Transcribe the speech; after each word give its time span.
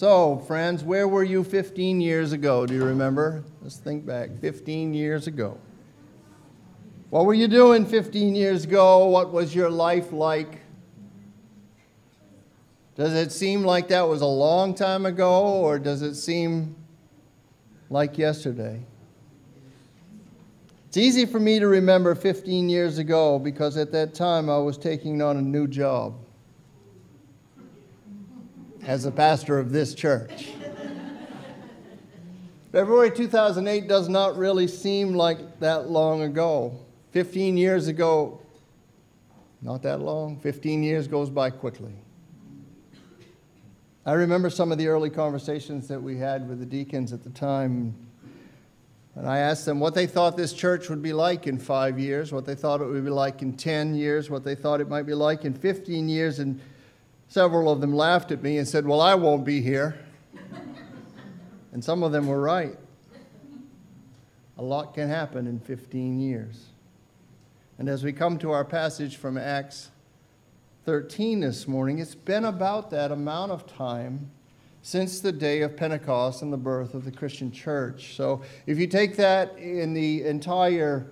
So, 0.00 0.38
friends, 0.46 0.82
where 0.82 1.06
were 1.06 1.24
you 1.24 1.44
15 1.44 2.00
years 2.00 2.32
ago? 2.32 2.64
Do 2.64 2.72
you 2.72 2.84
remember? 2.84 3.44
Let's 3.60 3.76
think 3.76 4.06
back 4.06 4.30
15 4.40 4.94
years 4.94 5.26
ago. 5.26 5.58
What 7.10 7.26
were 7.26 7.34
you 7.34 7.46
doing 7.46 7.84
15 7.84 8.34
years 8.34 8.64
ago? 8.64 9.04
What 9.08 9.30
was 9.30 9.54
your 9.54 9.68
life 9.68 10.10
like? 10.10 10.60
Does 12.96 13.12
it 13.12 13.30
seem 13.30 13.62
like 13.62 13.88
that 13.88 14.08
was 14.08 14.22
a 14.22 14.26
long 14.26 14.72
time 14.74 15.04
ago, 15.04 15.42
or 15.42 15.78
does 15.78 16.00
it 16.00 16.14
seem 16.14 16.76
like 17.90 18.16
yesterday? 18.16 18.80
It's 20.88 20.96
easy 20.96 21.26
for 21.26 21.38
me 21.38 21.58
to 21.58 21.66
remember 21.66 22.14
15 22.14 22.70
years 22.70 22.96
ago 22.96 23.38
because 23.38 23.76
at 23.76 23.92
that 23.92 24.14
time 24.14 24.48
I 24.48 24.56
was 24.56 24.78
taking 24.78 25.20
on 25.20 25.36
a 25.36 25.42
new 25.42 25.68
job 25.68 26.14
as 28.84 29.04
a 29.04 29.10
pastor 29.10 29.58
of 29.58 29.72
this 29.72 29.94
church. 29.94 30.50
February 32.72 33.10
2008 33.10 33.88
does 33.88 34.08
not 34.08 34.36
really 34.36 34.68
seem 34.68 35.14
like 35.14 35.58
that 35.60 35.90
long 35.90 36.22
ago. 36.22 36.78
15 37.10 37.56
years 37.56 37.88
ago, 37.88 38.40
not 39.60 39.82
that 39.82 40.00
long, 40.00 40.38
15 40.38 40.82
years 40.82 41.08
goes 41.08 41.28
by 41.28 41.50
quickly. 41.50 41.92
I 44.06 44.12
remember 44.12 44.48
some 44.48 44.72
of 44.72 44.78
the 44.78 44.86
early 44.86 45.10
conversations 45.10 45.86
that 45.88 46.02
we 46.02 46.16
had 46.16 46.48
with 46.48 46.58
the 46.60 46.66
deacons 46.66 47.12
at 47.12 47.22
the 47.22 47.30
time. 47.30 47.94
And 49.14 49.28
I 49.28 49.38
asked 49.38 49.66
them 49.66 49.80
what 49.80 49.94
they 49.94 50.06
thought 50.06 50.36
this 50.36 50.52
church 50.52 50.88
would 50.88 51.02
be 51.02 51.12
like 51.12 51.46
in 51.46 51.58
five 51.58 51.98
years, 51.98 52.32
what 52.32 52.46
they 52.46 52.54
thought 52.54 52.80
it 52.80 52.86
would 52.86 53.04
be 53.04 53.10
like 53.10 53.42
in 53.42 53.56
10 53.56 53.94
years, 53.94 54.30
what 54.30 54.44
they 54.44 54.54
thought 54.54 54.80
it 54.80 54.88
might 54.88 55.02
be 55.02 55.12
like 55.14 55.44
in 55.44 55.52
15 55.52 56.08
years. 56.08 56.38
And 56.38 56.60
Several 57.30 57.70
of 57.70 57.80
them 57.80 57.94
laughed 57.94 58.32
at 58.32 58.42
me 58.42 58.58
and 58.58 58.66
said, 58.66 58.84
Well, 58.84 59.00
I 59.00 59.14
won't 59.14 59.44
be 59.44 59.62
here. 59.62 60.04
and 61.72 61.82
some 61.82 62.02
of 62.02 62.10
them 62.10 62.26
were 62.26 62.40
right. 62.40 62.76
A 64.58 64.62
lot 64.62 64.94
can 64.94 65.08
happen 65.08 65.46
in 65.46 65.60
15 65.60 66.18
years. 66.18 66.66
And 67.78 67.88
as 67.88 68.02
we 68.02 68.12
come 68.12 68.36
to 68.38 68.50
our 68.50 68.64
passage 68.64 69.16
from 69.16 69.38
Acts 69.38 69.90
13 70.86 71.38
this 71.38 71.68
morning, 71.68 72.00
it's 72.00 72.16
been 72.16 72.46
about 72.46 72.90
that 72.90 73.12
amount 73.12 73.52
of 73.52 73.64
time 73.64 74.32
since 74.82 75.20
the 75.20 75.30
day 75.30 75.62
of 75.62 75.76
Pentecost 75.76 76.42
and 76.42 76.52
the 76.52 76.56
birth 76.56 76.94
of 76.94 77.04
the 77.04 77.12
Christian 77.12 77.52
church. 77.52 78.16
So 78.16 78.42
if 78.66 78.76
you 78.76 78.88
take 78.88 79.14
that 79.18 79.56
in 79.56 79.94
the 79.94 80.24
entire 80.24 81.06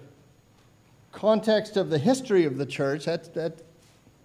context 1.13 1.77
of 1.77 1.91
the 1.91 1.99
history 1.99 2.45
of 2.45 2.59
the 2.59 2.67
church, 2.67 3.05
that, 3.05 3.33
that, 3.35 3.63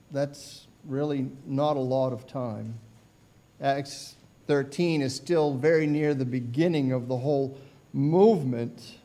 that's 0.10 0.66
really 0.88 1.30
not 1.46 1.78
a 1.78 1.80
lot 1.80 2.14
of 2.14 2.28
time. 2.28 2.76
Acts 3.62 4.16
13 4.48 5.02
is 5.02 5.16
still 5.16 5.54
very 5.54 5.88
near 5.88 6.14
the 6.14 6.26
beginning 6.26 6.92
of 6.92 7.08
the 7.08 7.18
whole 7.18 7.58
movement, 7.94 8.96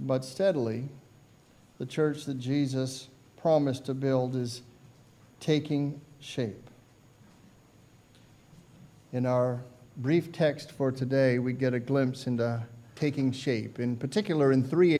but 0.00 0.24
steadily, 0.24 0.88
the 1.78 1.86
church 1.86 2.24
that 2.24 2.38
Jesus 2.38 3.08
promised 3.36 3.86
to 3.86 3.94
build 3.94 4.34
is 4.34 4.62
taking 5.40 6.00
shape. 6.20 6.70
In 9.12 9.26
our 9.26 9.62
brief 9.98 10.32
text 10.32 10.72
for 10.72 10.90
today, 10.90 11.38
we 11.38 11.52
get 11.52 11.74
a 11.74 11.80
glimpse 11.80 12.26
into 12.26 12.62
taking 12.94 13.30
shape, 13.30 13.78
in 13.78 13.96
particular 13.96 14.52
in 14.52 14.64
three 14.64 14.98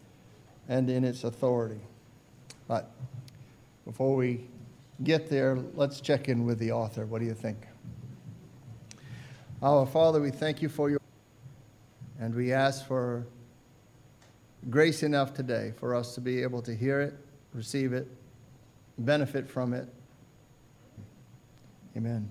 and 0.68 0.90
in 0.90 1.04
its 1.04 1.24
authority. 1.24 1.80
But 2.68 2.90
before 3.84 4.14
we 4.14 4.44
get 5.02 5.28
there, 5.28 5.58
let's 5.74 6.00
check 6.00 6.28
in 6.28 6.44
with 6.44 6.58
the 6.58 6.72
author. 6.72 7.06
What 7.06 7.20
do 7.20 7.26
you 7.26 7.34
think? 7.34 7.66
Our 9.62 9.86
Father, 9.86 10.20
we 10.20 10.30
thank 10.30 10.62
you 10.62 10.68
for 10.68 10.90
your 10.90 11.00
and 12.20 12.34
we 12.34 12.52
ask 12.52 12.86
for 12.86 13.26
grace 14.70 15.02
enough 15.02 15.34
today 15.34 15.72
for 15.76 15.94
us 15.94 16.14
to 16.14 16.20
be 16.20 16.42
able 16.42 16.62
to 16.62 16.74
hear 16.74 17.00
it, 17.00 17.14
receive 17.52 17.92
it, 17.92 18.06
benefit 18.98 19.48
from 19.48 19.74
it. 19.74 19.88
Amen. 21.96 22.30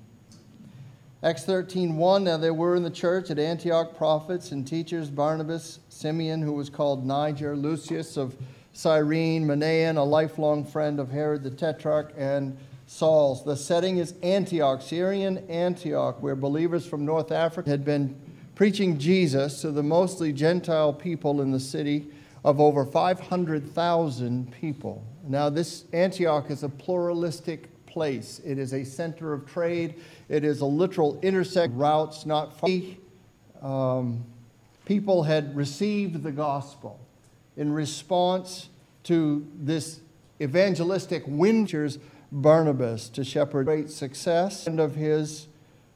Acts 1.24 1.44
13, 1.44 1.98
1. 1.98 2.24
Now 2.24 2.38
there 2.38 2.54
were 2.54 2.76
in 2.76 2.84
the 2.84 2.90
church 2.90 3.30
at 3.30 3.38
Antioch 3.38 3.96
prophets 3.96 4.52
and 4.54 4.66
teachers 4.66 5.10
Barnabas, 5.10 5.80
Simeon, 5.90 6.42
who 6.42 6.54
was 6.54 6.70
called 6.70 7.06
Niger, 7.06 7.56
Lucius 7.56 8.18
of 8.18 8.36
Cyrene, 8.74 9.46
Manaen, 9.46 9.98
a 9.98 10.02
lifelong 10.02 10.64
friend 10.64 11.00
of 11.00 11.10
Herod 11.10 11.44
the 11.44 11.52
Tetrarch, 11.52 12.14
and 12.18 12.58
Saul's. 12.88 13.44
The 13.44 13.56
setting 13.56 13.98
is 13.98 14.14
Antioch, 14.24 14.82
Syrian 14.82 15.40
Antioch, 15.50 16.22
where 16.22 16.36
believers 16.36 16.86
from 16.86 17.06
North 17.06 17.32
Africa 17.32 17.70
had 17.70 17.84
been 17.86 18.20
preaching 18.56 18.98
Jesus 18.98 19.62
to 19.62 19.72
the 19.72 19.84
mostly 19.84 20.32
Gentile 20.32 20.94
people 20.94 21.42
in 21.42 21.52
the 21.52 21.60
city 21.60 22.08
of 22.44 22.60
over 22.60 22.86
500,000 22.86 24.52
people. 24.54 25.04
Now, 25.28 25.50
this 25.50 25.86
Antioch 25.94 26.50
is 26.50 26.64
a 26.64 26.70
pluralistic 26.70 27.86
place. 27.86 28.40
It 28.44 28.58
is 28.58 28.74
a 28.74 28.84
center 28.84 29.34
of 29.34 29.46
trade. 29.46 29.96
It 30.30 30.44
is 30.44 30.62
a 30.62 30.66
literal 30.66 31.20
intersect 31.22 31.74
routes 31.74 32.26
not 32.26 32.58
far. 32.58 32.70
Um, 33.62 34.24
people 34.86 35.24
had 35.24 35.56
received 35.56 36.24
the 36.24 36.32
gospel 36.32 37.01
in 37.62 37.72
response 37.72 38.70
to 39.04 39.48
this 39.56 40.00
evangelistic 40.42 41.22
winters 41.28 42.00
Barnabas 42.32 43.08
to 43.10 43.24
shepherd 43.24 43.68
great 43.68 43.92
success 43.92 44.66
and 44.66 44.80
of 44.80 44.96
his 44.96 45.46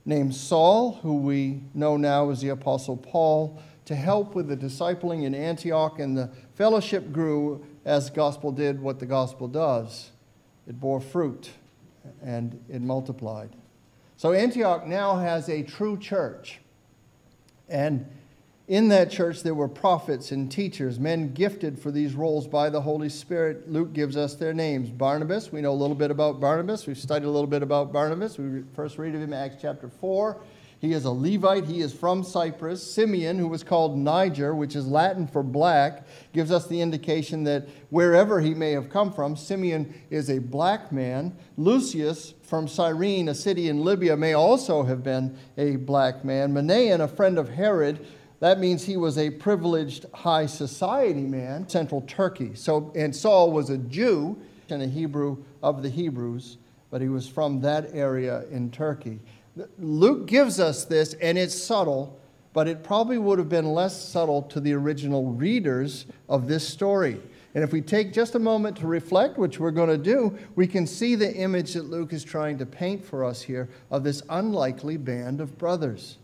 named 0.05 0.35
Saul, 0.35 0.99
who 1.01 1.15
we 1.15 1.63
know 1.73 1.97
now 1.97 2.29
as 2.29 2.41
the 2.41 2.49
Apostle 2.49 2.97
Paul, 2.97 3.59
to 3.85 3.95
help 3.95 4.35
with 4.35 4.47
the 4.47 4.55
discipling 4.55 5.23
in 5.23 5.33
Antioch, 5.33 5.97
and 5.97 6.15
the 6.15 6.29
fellowship 6.53 7.11
grew 7.11 7.65
as 7.83 8.11
gospel 8.11 8.51
did 8.51 8.79
what 8.79 8.99
the 8.99 9.07
gospel 9.07 9.47
does. 9.47 10.11
It 10.67 10.79
bore 10.79 11.01
fruit 11.01 11.49
and 12.21 12.63
it 12.69 12.83
multiplied. 12.83 13.55
So 14.17 14.33
Antioch 14.33 14.85
now 14.85 15.15
has 15.15 15.49
a 15.49 15.63
true 15.63 15.97
church. 15.97 16.59
And 17.67 18.05
in 18.67 18.87
that 18.87 19.11
church, 19.11 19.43
there 19.43 19.53
were 19.53 19.67
prophets 19.67 20.31
and 20.31 20.51
teachers, 20.51 20.99
men 20.99 21.33
gifted 21.33 21.77
for 21.77 21.91
these 21.91 22.15
roles 22.15 22.47
by 22.47 22.69
the 22.69 22.81
Holy 22.81 23.09
Spirit. 23.09 23.71
Luke 23.71 23.93
gives 23.93 24.17
us 24.17 24.35
their 24.35 24.53
names. 24.53 24.89
Barnabas, 24.89 25.51
we 25.51 25.61
know 25.61 25.71
a 25.71 25.73
little 25.73 25.95
bit 25.95 26.09
about 26.09 26.39
Barnabas. 26.39 26.87
We've 26.87 26.97
studied 26.97 27.27
a 27.27 27.29
little 27.29 27.47
bit 27.47 27.61
about 27.61 27.93
Barnabas. 27.93 28.39
We 28.39 28.63
first 28.73 28.97
read 28.97 29.13
of 29.13 29.21
him 29.21 29.33
in 29.33 29.39
Acts 29.39 29.57
chapter 29.61 29.87
4. 29.87 30.41
He 30.79 30.93
is 30.93 31.05
a 31.05 31.11
Levite. 31.11 31.65
He 31.65 31.81
is 31.81 31.93
from 31.93 32.23
Cyprus. 32.23 32.83
Simeon, 32.83 33.37
who 33.37 33.47
was 33.47 33.63
called 33.63 33.97
Niger, 33.97 34.53
which 34.53 34.75
is 34.75 34.87
Latin 34.87 35.27
for 35.27 35.43
black, 35.43 36.05
gives 36.33 36.51
us 36.51 36.67
the 36.67 36.81
indication 36.81 37.43
that 37.45 37.67
wherever 37.91 38.41
he 38.41 38.53
may 38.53 38.71
have 38.71 38.89
come 38.89 39.13
from, 39.13 39.35
Simeon 39.35 39.93
is 40.09 40.29
a 40.29 40.39
black 40.39 40.91
man. 40.91 41.35
Lucius 41.55 42.33
from 42.41 42.67
Cyrene, 42.67 43.29
a 43.29 43.35
city 43.35 43.69
in 43.69 43.83
Libya, 43.83 44.17
may 44.17 44.33
also 44.33 44.83
have 44.83 45.03
been 45.03 45.37
a 45.57 45.75
black 45.77 46.25
man. 46.25 46.51
Manaen, 46.51 46.99
a 46.99 47.07
friend 47.07 47.37
of 47.37 47.49
Herod, 47.49 48.05
that 48.45 48.59
means 48.59 48.83
he 48.83 48.97
was 48.97 49.17
a 49.17 49.29
privileged 49.29 50.05
high 50.13 50.45
society 50.45 51.23
man, 51.23 51.67
central 51.67 52.01
Turkey. 52.01 52.51
So, 52.53 52.91
and 52.95 53.15
Saul 53.15 53.51
was 53.51 53.69
a 53.69 53.77
Jew 53.77 54.37
and 54.69 54.81
a 54.81 54.87
Hebrew 54.87 55.37
of 55.63 55.81
the 55.81 55.89
Hebrews, 55.89 56.57
but 56.91 57.01
he 57.01 57.09
was 57.09 57.27
from 57.27 57.61
that 57.61 57.89
area 57.93 58.43
in 58.51 58.71
Turkey. 58.71 59.19
Luke 59.79 60.27
gives 60.27 60.59
us 60.59 60.85
this, 60.85 61.13
and 61.15 61.37
it's 61.37 61.55
subtle, 61.55 62.19
but 62.53 62.67
it 62.67 62.83
probably 62.83 63.17
would 63.17 63.39
have 63.39 63.49
been 63.49 63.73
less 63.73 63.99
subtle 63.99 64.41
to 64.43 64.59
the 64.59 64.73
original 64.73 65.31
readers 65.31 66.05
of 66.29 66.47
this 66.47 66.67
story. 66.67 67.19
And 67.55 67.63
if 67.63 67.71
we 67.71 67.81
take 67.81 68.11
just 68.11 68.35
a 68.35 68.39
moment 68.39 68.77
to 68.77 68.87
reflect, 68.87 69.37
which 69.37 69.59
we're 69.59 69.71
going 69.71 69.89
to 69.89 69.97
do, 69.97 70.37
we 70.55 70.67
can 70.67 70.85
see 70.85 71.15
the 71.15 71.33
image 71.33 71.73
that 71.73 71.89
Luke 71.89 72.11
is 72.11 72.23
trying 72.23 72.57
to 72.57 72.65
paint 72.65 73.03
for 73.03 73.23
us 73.23 73.41
here 73.41 73.69
of 73.89 74.03
this 74.03 74.21
unlikely 74.29 74.97
band 74.97 75.39
of 75.39 75.57
brothers. 75.57 76.17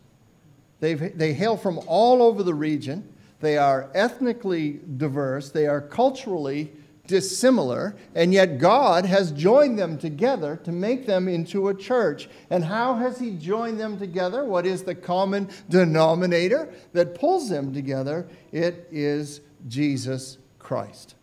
They've, 0.81 1.17
they 1.17 1.33
hail 1.33 1.55
from 1.55 1.79
all 1.87 2.21
over 2.21 2.43
the 2.43 2.53
region. 2.53 3.07
They 3.39 3.57
are 3.57 3.89
ethnically 3.93 4.81
diverse. 4.97 5.49
They 5.49 5.67
are 5.67 5.79
culturally 5.79 6.73
dissimilar. 7.07 7.95
And 8.15 8.33
yet 8.33 8.57
God 8.57 9.05
has 9.05 9.31
joined 9.31 9.79
them 9.79 9.97
together 9.97 10.59
to 10.63 10.71
make 10.71 11.05
them 11.05 11.27
into 11.27 11.69
a 11.69 11.75
church. 11.75 12.29
And 12.49 12.65
how 12.65 12.95
has 12.95 13.19
He 13.19 13.31
joined 13.31 13.79
them 13.79 13.97
together? 13.97 14.43
What 14.43 14.65
is 14.65 14.83
the 14.83 14.95
common 14.95 15.49
denominator 15.69 16.69
that 16.93 17.15
pulls 17.15 17.49
them 17.49 17.73
together? 17.73 18.27
It 18.51 18.87
is 18.91 19.41
Jesus 19.67 20.37
Christ. 20.59 21.15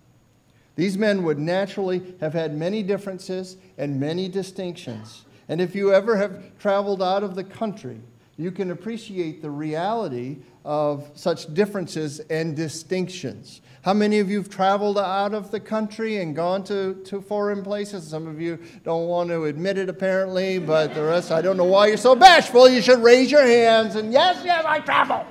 These 0.76 0.96
men 0.96 1.24
would 1.24 1.40
naturally 1.40 2.14
have 2.20 2.34
had 2.34 2.56
many 2.56 2.84
differences 2.84 3.56
and 3.76 3.98
many 3.98 4.28
distinctions. 4.28 5.24
And 5.48 5.60
if 5.60 5.74
you 5.74 5.92
ever 5.92 6.16
have 6.16 6.56
traveled 6.60 7.02
out 7.02 7.24
of 7.24 7.34
the 7.34 7.42
country, 7.42 8.00
you 8.38 8.52
can 8.52 8.70
appreciate 8.70 9.42
the 9.42 9.50
reality 9.50 10.38
of 10.64 11.10
such 11.14 11.52
differences 11.54 12.20
and 12.30 12.56
distinctions. 12.56 13.60
How 13.82 13.94
many 13.94 14.20
of 14.20 14.30
you 14.30 14.38
have 14.38 14.48
traveled 14.48 14.96
out 14.98 15.34
of 15.34 15.50
the 15.50 15.58
country 15.58 16.18
and 16.18 16.36
gone 16.36 16.62
to, 16.64 16.94
to 17.06 17.20
foreign 17.20 17.62
places? 17.62 18.06
Some 18.06 18.28
of 18.28 18.40
you 18.40 18.58
don't 18.84 19.08
want 19.08 19.30
to 19.30 19.46
admit 19.46 19.76
it, 19.76 19.88
apparently, 19.88 20.58
but 20.58 20.94
the 20.94 21.02
rest, 21.02 21.32
I 21.32 21.42
don't 21.42 21.56
know 21.56 21.64
why 21.64 21.88
you're 21.88 21.96
so 21.96 22.14
bashful. 22.14 22.68
You 22.68 22.80
should 22.80 23.02
raise 23.02 23.30
your 23.30 23.46
hands 23.46 23.96
and, 23.96 24.12
yes, 24.12 24.42
yes, 24.44 24.64
I 24.66 24.80
travel. 24.80 25.26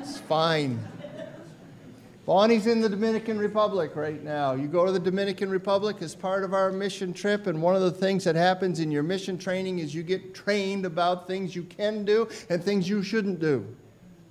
It's 0.00 0.18
fine. 0.18 0.89
Bonnie's 2.26 2.66
in 2.66 2.80
the 2.80 2.88
Dominican 2.88 3.38
Republic 3.38 3.96
right 3.96 4.22
now. 4.22 4.52
You 4.52 4.68
go 4.68 4.84
to 4.84 4.92
the 4.92 5.00
Dominican 5.00 5.50
Republic 5.50 5.96
as 6.00 6.14
part 6.14 6.44
of 6.44 6.52
our 6.52 6.70
mission 6.70 7.14
trip, 7.14 7.46
and 7.46 7.62
one 7.62 7.74
of 7.74 7.80
the 7.80 7.90
things 7.90 8.24
that 8.24 8.36
happens 8.36 8.78
in 8.78 8.90
your 8.90 9.02
mission 9.02 9.38
training 9.38 9.78
is 9.78 9.94
you 9.94 10.02
get 10.02 10.34
trained 10.34 10.84
about 10.84 11.26
things 11.26 11.56
you 11.56 11.62
can 11.64 12.04
do 12.04 12.28
and 12.50 12.62
things 12.62 12.88
you 12.88 13.02
shouldn't 13.02 13.40
do. 13.40 13.66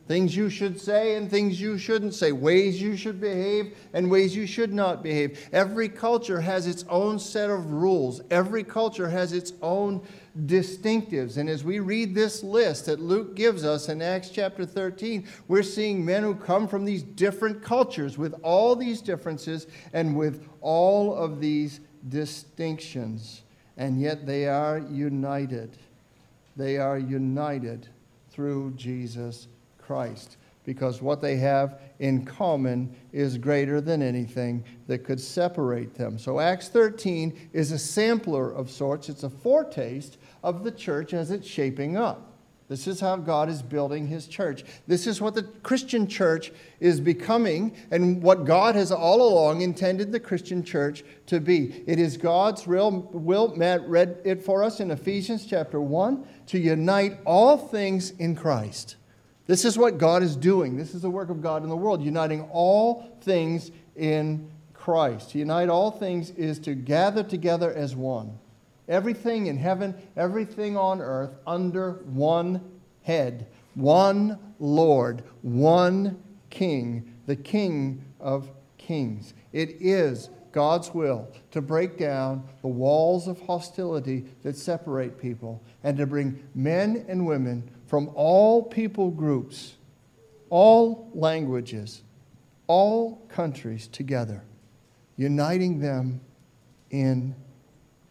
Things 0.07 0.35
you 0.35 0.49
should 0.49 0.79
say 0.81 1.17
and 1.17 1.29
things 1.29 1.61
you 1.61 1.77
shouldn't 1.77 2.15
say, 2.15 2.31
ways 2.31 2.81
you 2.81 2.97
should 2.97 3.21
behave 3.21 3.77
and 3.93 4.09
ways 4.09 4.35
you 4.35 4.47
should 4.47 4.73
not 4.73 5.03
behave. 5.03 5.47
Every 5.51 5.87
culture 5.87 6.41
has 6.41 6.65
its 6.65 6.83
own 6.89 7.19
set 7.19 7.51
of 7.51 7.71
rules, 7.71 8.21
every 8.31 8.63
culture 8.63 9.09
has 9.09 9.33
its 9.33 9.53
own 9.61 10.01
distinctives. 10.45 11.37
And 11.37 11.49
as 11.49 11.63
we 11.63 11.79
read 11.79 12.15
this 12.15 12.43
list 12.43 12.85
that 12.85 12.99
Luke 12.99 13.35
gives 13.35 13.63
us 13.63 13.89
in 13.89 14.01
Acts 14.01 14.29
chapter 14.29 14.65
13, 14.65 15.27
we're 15.47 15.63
seeing 15.63 16.03
men 16.03 16.23
who 16.23 16.35
come 16.35 16.67
from 16.67 16.85
these 16.85 17.03
different 17.03 17.61
cultures 17.61 18.17
with 18.17 18.33
all 18.43 18.75
these 18.75 19.01
differences 19.01 19.67
and 19.93 20.15
with 20.15 20.47
all 20.61 21.15
of 21.15 21.39
these 21.39 21.79
distinctions. 22.07 23.43
And 23.77 23.99
yet 24.01 24.25
they 24.25 24.47
are 24.47 24.79
united. 24.79 25.77
They 26.55 26.77
are 26.77 26.97
united 26.97 27.87
through 28.29 28.73
Jesus 28.75 29.47
Christ 29.77 30.37
because 30.69 31.01
what 31.01 31.19
they 31.19 31.35
have 31.35 31.81
in 31.97 32.23
common 32.23 32.95
is 33.11 33.39
greater 33.39 33.81
than 33.81 34.03
anything 34.03 34.63
that 34.85 34.99
could 34.99 35.19
separate 35.19 35.95
them. 35.95 36.19
So, 36.19 36.39
Acts 36.39 36.69
13 36.69 37.49
is 37.53 37.71
a 37.71 37.79
sampler 37.79 38.51
of 38.51 38.69
sorts, 38.69 39.09
it's 39.09 39.23
a 39.23 39.31
foretaste 39.31 40.19
of 40.43 40.63
the 40.63 40.69
church 40.69 41.11
as 41.15 41.31
it's 41.31 41.47
shaping 41.47 41.97
up. 41.97 42.35
This 42.67 42.85
is 42.85 42.99
how 42.99 43.15
God 43.15 43.49
is 43.49 43.63
building 43.63 44.05
his 44.05 44.27
church. 44.27 44.63
This 44.85 45.07
is 45.07 45.19
what 45.19 45.33
the 45.33 45.41
Christian 45.41 46.05
church 46.05 46.51
is 46.79 46.99
becoming 46.99 47.75
and 47.89 48.21
what 48.21 48.45
God 48.45 48.75
has 48.75 48.91
all 48.91 49.27
along 49.27 49.61
intended 49.61 50.11
the 50.11 50.19
Christian 50.19 50.63
church 50.63 51.03
to 51.25 51.39
be. 51.39 51.83
It 51.87 51.97
is 51.97 52.15
God's 52.15 52.67
real 52.67 52.91
will. 53.11 53.55
Matt 53.55 53.89
read 53.89 54.21
it 54.23 54.43
for 54.43 54.63
us 54.63 54.79
in 54.79 54.91
Ephesians 54.91 55.47
chapter 55.47 55.81
1 55.81 56.27
to 56.45 56.59
unite 56.59 57.17
all 57.25 57.57
things 57.57 58.11
in 58.11 58.35
Christ. 58.35 58.97
This 59.49 59.65
is 59.65 59.79
what 59.79 59.97
God 59.97 60.21
is 60.21 60.35
doing. 60.35 60.77
This 60.77 60.93
is 60.93 61.01
the 61.01 61.09
work 61.09 61.31
of 61.31 61.41
God 61.41 61.63
in 61.63 61.69
the 61.69 61.75
world, 61.75 62.03
uniting 62.03 62.47
all 62.51 63.17
things 63.21 63.71
in 63.95 64.47
Christ. 64.75 65.31
To 65.31 65.39
unite 65.39 65.69
all 65.69 65.89
things 65.89 66.29
is 66.29 66.59
to 66.59 66.75
gather 66.75 67.23
together 67.23 67.73
as 67.73 67.95
one. 67.95 68.37
Everything 68.87 69.47
in 69.47 69.57
heaven, 69.57 69.95
everything 70.15 70.77
on 70.77 71.01
earth 71.01 71.31
under 71.47 71.93
one 72.05 72.61
head, 73.01 73.47
one 73.73 74.37
Lord, 74.59 75.23
one 75.41 76.21
King, 76.51 77.11
the 77.25 77.35
King 77.35 78.05
of 78.19 78.51
kings. 78.77 79.33
It 79.51 79.77
is 79.79 80.29
God's 80.51 80.93
will 80.93 81.27
to 81.49 81.59
break 81.59 81.97
down 81.97 82.47
the 82.61 82.67
walls 82.67 83.27
of 83.27 83.41
hostility 83.41 84.25
that 84.43 84.55
separate 84.55 85.19
people 85.19 85.63
and 85.83 85.97
to 85.97 86.05
bring 86.05 86.47
men 86.53 87.03
and 87.07 87.25
women 87.25 87.67
from 87.89 88.11
all 88.13 88.61
people 88.61 89.09
groups, 89.09 89.73
all 90.51 91.09
languages, 91.15 92.03
all 92.67 93.15
countries 93.29 93.87
together, 93.87 94.43
uniting 95.17 95.79
them 95.79 96.21
in 96.91 97.33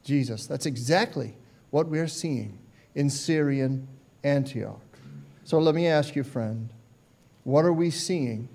Jesus. 0.03 0.49
That's 0.49 0.67
exactly 0.67 1.37
what 1.71 1.87
we're 1.87 2.09
seeing 2.09 2.59
in 2.97 3.09
Syrian 3.09 3.87
Antioch. 4.25 4.83
So 5.45 5.61
let 5.61 5.77
me 5.77 5.87
ask 5.87 6.17
you, 6.17 6.25
friend, 6.25 6.71
what 7.45 7.65
are 7.65 7.73
we 7.73 7.93
seeing 7.93 8.49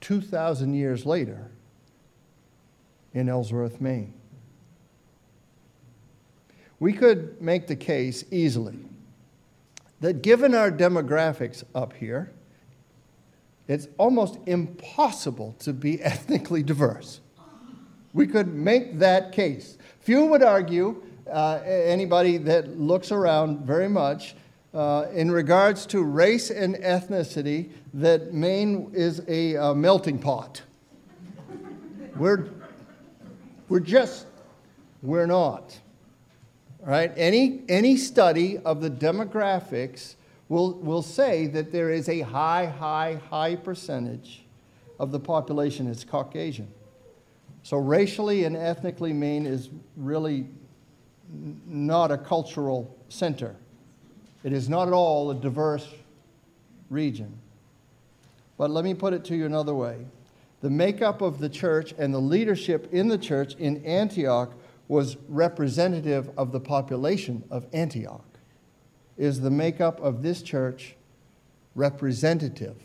2,000 0.00 0.74
years 0.74 1.04
later 1.04 1.50
in 3.12 3.28
Ellsworth, 3.28 3.80
Maine? 3.80 4.14
We 6.78 6.92
could 6.92 7.42
make 7.42 7.66
the 7.66 7.74
case 7.74 8.24
easily 8.30 8.83
that 10.04 10.20
given 10.20 10.54
our 10.54 10.70
demographics 10.70 11.64
up 11.74 11.94
here, 11.94 12.30
it's 13.66 13.88
almost 13.96 14.38
impossible 14.44 15.56
to 15.60 15.72
be 15.72 16.02
ethnically 16.02 16.62
diverse. 16.62 17.22
We 18.12 18.26
could 18.26 18.52
make 18.54 18.98
that 18.98 19.32
case. 19.32 19.78
Few 20.00 20.26
would 20.26 20.42
argue, 20.42 21.02
uh, 21.32 21.60
anybody 21.64 22.36
that 22.36 22.78
looks 22.78 23.12
around 23.12 23.60
very 23.60 23.88
much, 23.88 24.36
uh, 24.74 25.06
in 25.14 25.30
regards 25.30 25.86
to 25.86 26.02
race 26.02 26.50
and 26.50 26.74
ethnicity, 26.74 27.70
that 27.94 28.34
Maine 28.34 28.90
is 28.92 29.22
a 29.26 29.56
uh, 29.56 29.72
melting 29.72 30.18
pot. 30.18 30.60
we're, 32.18 32.50
we're 33.70 33.80
just, 33.80 34.26
we're 35.00 35.24
not 35.24 35.80
right? 36.84 37.12
Any, 37.16 37.62
any 37.68 37.96
study 37.96 38.58
of 38.58 38.80
the 38.80 38.90
demographics 38.90 40.14
will, 40.48 40.74
will 40.74 41.02
say 41.02 41.46
that 41.48 41.72
there 41.72 41.90
is 41.90 42.08
a 42.08 42.20
high, 42.20 42.66
high, 42.66 43.20
high 43.30 43.56
percentage 43.56 44.44
of 44.98 45.10
the 45.10 45.20
population 45.20 45.86
is 45.86 46.04
Caucasian. 46.04 46.68
So 47.62 47.78
racially 47.78 48.44
and 48.44 48.56
ethnically, 48.56 49.12
Maine 49.12 49.46
is 49.46 49.70
really 49.96 50.46
not 51.66 52.10
a 52.10 52.18
cultural 52.18 52.94
center. 53.08 53.56
It 54.44 54.52
is 54.52 54.68
not 54.68 54.86
at 54.86 54.94
all 54.94 55.30
a 55.30 55.34
diverse 55.34 55.88
region. 56.90 57.32
But 58.58 58.70
let 58.70 58.84
me 58.84 58.94
put 58.94 59.14
it 59.14 59.24
to 59.26 59.36
you 59.36 59.46
another 59.46 59.74
way. 59.74 60.06
The 60.60 60.70
makeup 60.70 61.22
of 61.22 61.38
the 61.38 61.48
church 61.48 61.94
and 61.98 62.12
the 62.12 62.20
leadership 62.20 62.92
in 62.92 63.08
the 63.08 63.18
church 63.18 63.54
in 63.56 63.84
Antioch 63.84 64.52
was 64.94 65.16
representative 65.28 66.30
of 66.38 66.52
the 66.52 66.60
population 66.60 67.42
of 67.50 67.66
Antioch. 67.72 68.24
Is 69.18 69.40
the 69.40 69.50
makeup 69.50 70.00
of 70.00 70.22
this 70.22 70.40
church 70.40 70.94
representative 71.74 72.76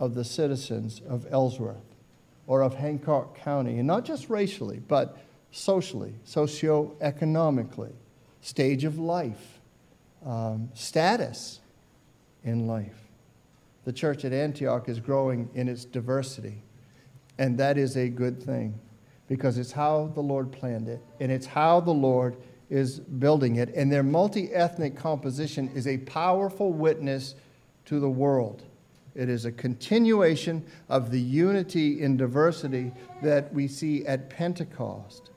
of 0.00 0.14
the 0.14 0.24
citizens 0.24 1.02
of 1.06 1.26
Ellsworth 1.30 1.94
or 2.46 2.62
of 2.62 2.76
Hancock 2.76 3.36
County? 3.36 3.76
And 3.76 3.86
not 3.86 4.06
just 4.06 4.30
racially, 4.30 4.80
but 4.88 5.18
socially, 5.50 6.14
socioeconomically, 6.26 7.92
stage 8.40 8.84
of 8.84 8.98
life, 8.98 9.60
um, 10.24 10.70
status 10.72 11.60
in 12.44 12.66
life. 12.66 13.10
The 13.84 13.92
church 13.92 14.24
at 14.24 14.32
Antioch 14.32 14.88
is 14.88 15.00
growing 15.00 15.50
in 15.52 15.68
its 15.68 15.84
diversity, 15.84 16.62
and 17.36 17.58
that 17.58 17.76
is 17.76 17.98
a 17.98 18.08
good 18.08 18.42
thing 18.42 18.80
because 19.32 19.56
it's 19.56 19.72
how 19.72 20.12
the 20.14 20.20
Lord 20.20 20.52
planned 20.52 20.88
it 20.88 21.00
and 21.18 21.32
it's 21.32 21.46
how 21.46 21.80
the 21.80 21.90
Lord 21.90 22.36
is 22.68 23.00
building 23.00 23.56
it. 23.56 23.74
And 23.74 23.90
their 23.90 24.02
multi 24.02 24.52
ethnic 24.52 24.94
composition 24.94 25.70
is 25.74 25.86
a 25.86 25.96
powerful 25.96 26.70
witness 26.70 27.34
to 27.86 27.98
the 27.98 28.10
world. 28.10 28.62
It 29.14 29.30
is 29.30 29.46
a 29.46 29.50
continuation 29.50 30.66
of 30.90 31.10
the 31.10 31.18
unity 31.18 32.02
in 32.02 32.18
diversity 32.18 32.92
that 33.22 33.54
we 33.54 33.68
see 33.68 34.04
at 34.04 34.28
Pentecost. 34.28 35.30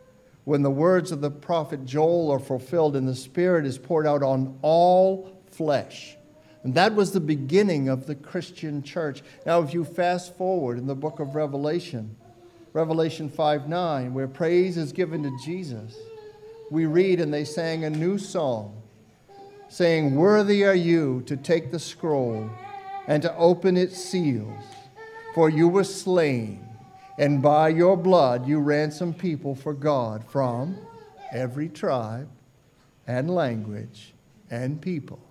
When 0.43 0.61
the 0.61 0.69
words 0.69 1.13
of 1.13 1.21
the 1.21 1.31
prophet 1.31 1.85
Joel 1.85 2.29
are 2.31 2.39
fulfilled 2.39 2.97
and 2.97 3.07
the 3.07 3.15
Spirit 3.15 3.65
is 3.65 3.77
poured 3.77 4.05
out 4.05 4.23
on 4.23 4.59
all 4.61 5.41
flesh. 5.51 6.17
And 6.63 6.73
that 6.73 6.95
was 6.95 7.13
the 7.13 7.21
beginning 7.21 7.87
of 7.87 8.07
the 8.07 8.15
Christian 8.15 8.83
church. 8.83 9.23
Now, 9.45 9.61
if 9.61 9.73
you 9.73 9.85
fast 9.85 10.35
forward 10.35 10.77
in 10.79 10.85
the 10.85 10.95
book 10.95 11.21
of 11.21 11.33
Revelation, 11.33 12.17
Revelation 12.75 13.29
5 13.29 13.69
9, 13.69 14.13
where 14.13 14.27
praise 14.27 14.75
is 14.75 14.91
given 14.91 15.23
to 15.23 15.31
Jesus, 15.45 15.95
we 16.69 16.85
read, 16.85 17.21
and 17.21 17.33
they 17.33 17.45
sang 17.45 17.85
a 17.85 17.89
new 17.89 18.17
song, 18.17 18.83
saying, 19.69 20.13
Worthy 20.13 20.65
are 20.65 20.75
you 20.75 21.23
to 21.25 21.37
take 21.37 21.71
the 21.71 21.79
scroll 21.79 22.49
and 23.07 23.23
to 23.23 23.33
open 23.37 23.77
its 23.77 23.97
seals, 23.97 24.61
for 25.33 25.49
you 25.49 25.69
were 25.69 25.85
slain, 25.85 26.67
and 27.17 27.41
by 27.41 27.69
your 27.69 27.95
blood 27.95 28.45
you 28.45 28.59
ransomed 28.59 29.17
people 29.17 29.55
for 29.55 29.73
God 29.73 30.25
from 30.29 30.77
every 31.31 31.69
tribe 31.69 32.27
and 33.07 33.33
language 33.33 34.13
and 34.51 34.81
people 34.81 35.21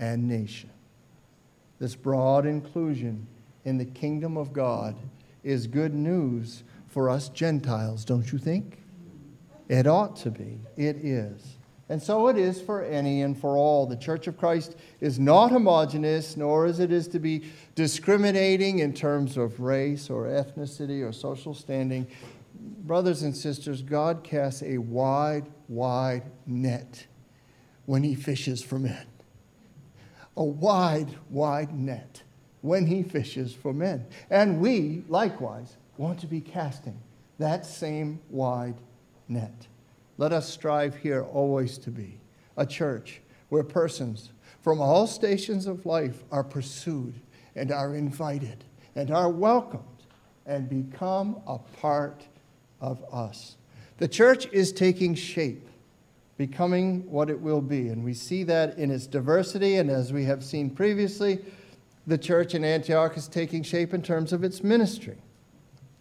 and 0.00 0.26
nation. 0.26 0.70
This 1.78 1.94
broad 1.94 2.44
inclusion 2.44 3.28
in 3.64 3.78
the 3.78 3.84
kingdom 3.84 4.36
of 4.36 4.52
God 4.52 4.96
is 5.46 5.68
good 5.68 5.94
news 5.94 6.64
for 6.88 7.08
us 7.08 7.28
Gentiles, 7.28 8.04
don't 8.04 8.32
you 8.32 8.38
think? 8.38 8.78
It 9.68 9.86
ought 9.86 10.16
to 10.16 10.30
be. 10.30 10.58
It 10.76 10.96
is. 10.96 11.56
And 11.88 12.02
so 12.02 12.26
it 12.26 12.36
is 12.36 12.60
for 12.60 12.82
any 12.82 13.22
and 13.22 13.38
for 13.38 13.56
all. 13.56 13.86
The 13.86 13.96
Church 13.96 14.26
of 14.26 14.36
Christ 14.36 14.74
is 15.00 15.20
not 15.20 15.52
homogeneous, 15.52 16.36
nor 16.36 16.66
is 16.66 16.80
it 16.80 16.90
is 16.90 17.06
to 17.08 17.20
be 17.20 17.44
discriminating 17.76 18.80
in 18.80 18.92
terms 18.92 19.36
of 19.36 19.60
race 19.60 20.10
or 20.10 20.24
ethnicity 20.24 21.08
or 21.08 21.12
social 21.12 21.54
standing. 21.54 22.08
Brothers 22.84 23.22
and 23.22 23.36
sisters, 23.36 23.82
God 23.82 24.24
casts 24.24 24.64
a 24.64 24.78
wide, 24.78 25.46
wide 25.68 26.24
net 26.44 27.06
when 27.84 28.02
he 28.02 28.16
fishes 28.16 28.64
for 28.64 28.80
men. 28.80 29.06
A 30.36 30.44
wide, 30.44 31.16
wide 31.30 31.72
net 31.72 32.22
when 32.66 32.86
he 32.86 33.02
fishes 33.02 33.54
for 33.54 33.72
men. 33.72 34.04
And 34.28 34.60
we, 34.60 35.04
likewise, 35.08 35.76
want 35.96 36.18
to 36.20 36.26
be 36.26 36.40
casting 36.40 36.98
that 37.38 37.64
same 37.64 38.20
wide 38.28 38.76
net. 39.28 39.66
Let 40.18 40.32
us 40.32 40.48
strive 40.48 40.96
here 40.96 41.22
always 41.22 41.78
to 41.78 41.90
be 41.90 42.18
a 42.56 42.66
church 42.66 43.20
where 43.50 43.62
persons 43.62 44.30
from 44.62 44.80
all 44.80 45.06
stations 45.06 45.66
of 45.66 45.86
life 45.86 46.24
are 46.32 46.42
pursued 46.42 47.14
and 47.54 47.70
are 47.70 47.94
invited 47.94 48.64
and 48.96 49.10
are 49.10 49.30
welcomed 49.30 49.84
and 50.44 50.68
become 50.68 51.40
a 51.46 51.58
part 51.58 52.26
of 52.80 53.04
us. 53.12 53.56
The 53.98 54.08
church 54.08 54.46
is 54.52 54.72
taking 54.72 55.14
shape, 55.14 55.68
becoming 56.36 57.08
what 57.10 57.30
it 57.30 57.40
will 57.40 57.60
be. 57.60 57.88
And 57.88 58.02
we 58.04 58.14
see 58.14 58.42
that 58.44 58.76
in 58.78 58.90
its 58.90 59.06
diversity. 59.06 59.76
And 59.76 59.90
as 59.90 60.12
we 60.12 60.24
have 60.24 60.42
seen 60.42 60.70
previously, 60.70 61.44
the 62.06 62.18
church 62.18 62.54
in 62.54 62.64
Antioch 62.64 63.16
is 63.16 63.28
taking 63.28 63.62
shape 63.62 63.92
in 63.92 64.02
terms 64.02 64.32
of 64.32 64.44
its 64.44 64.62
ministry. 64.62 65.18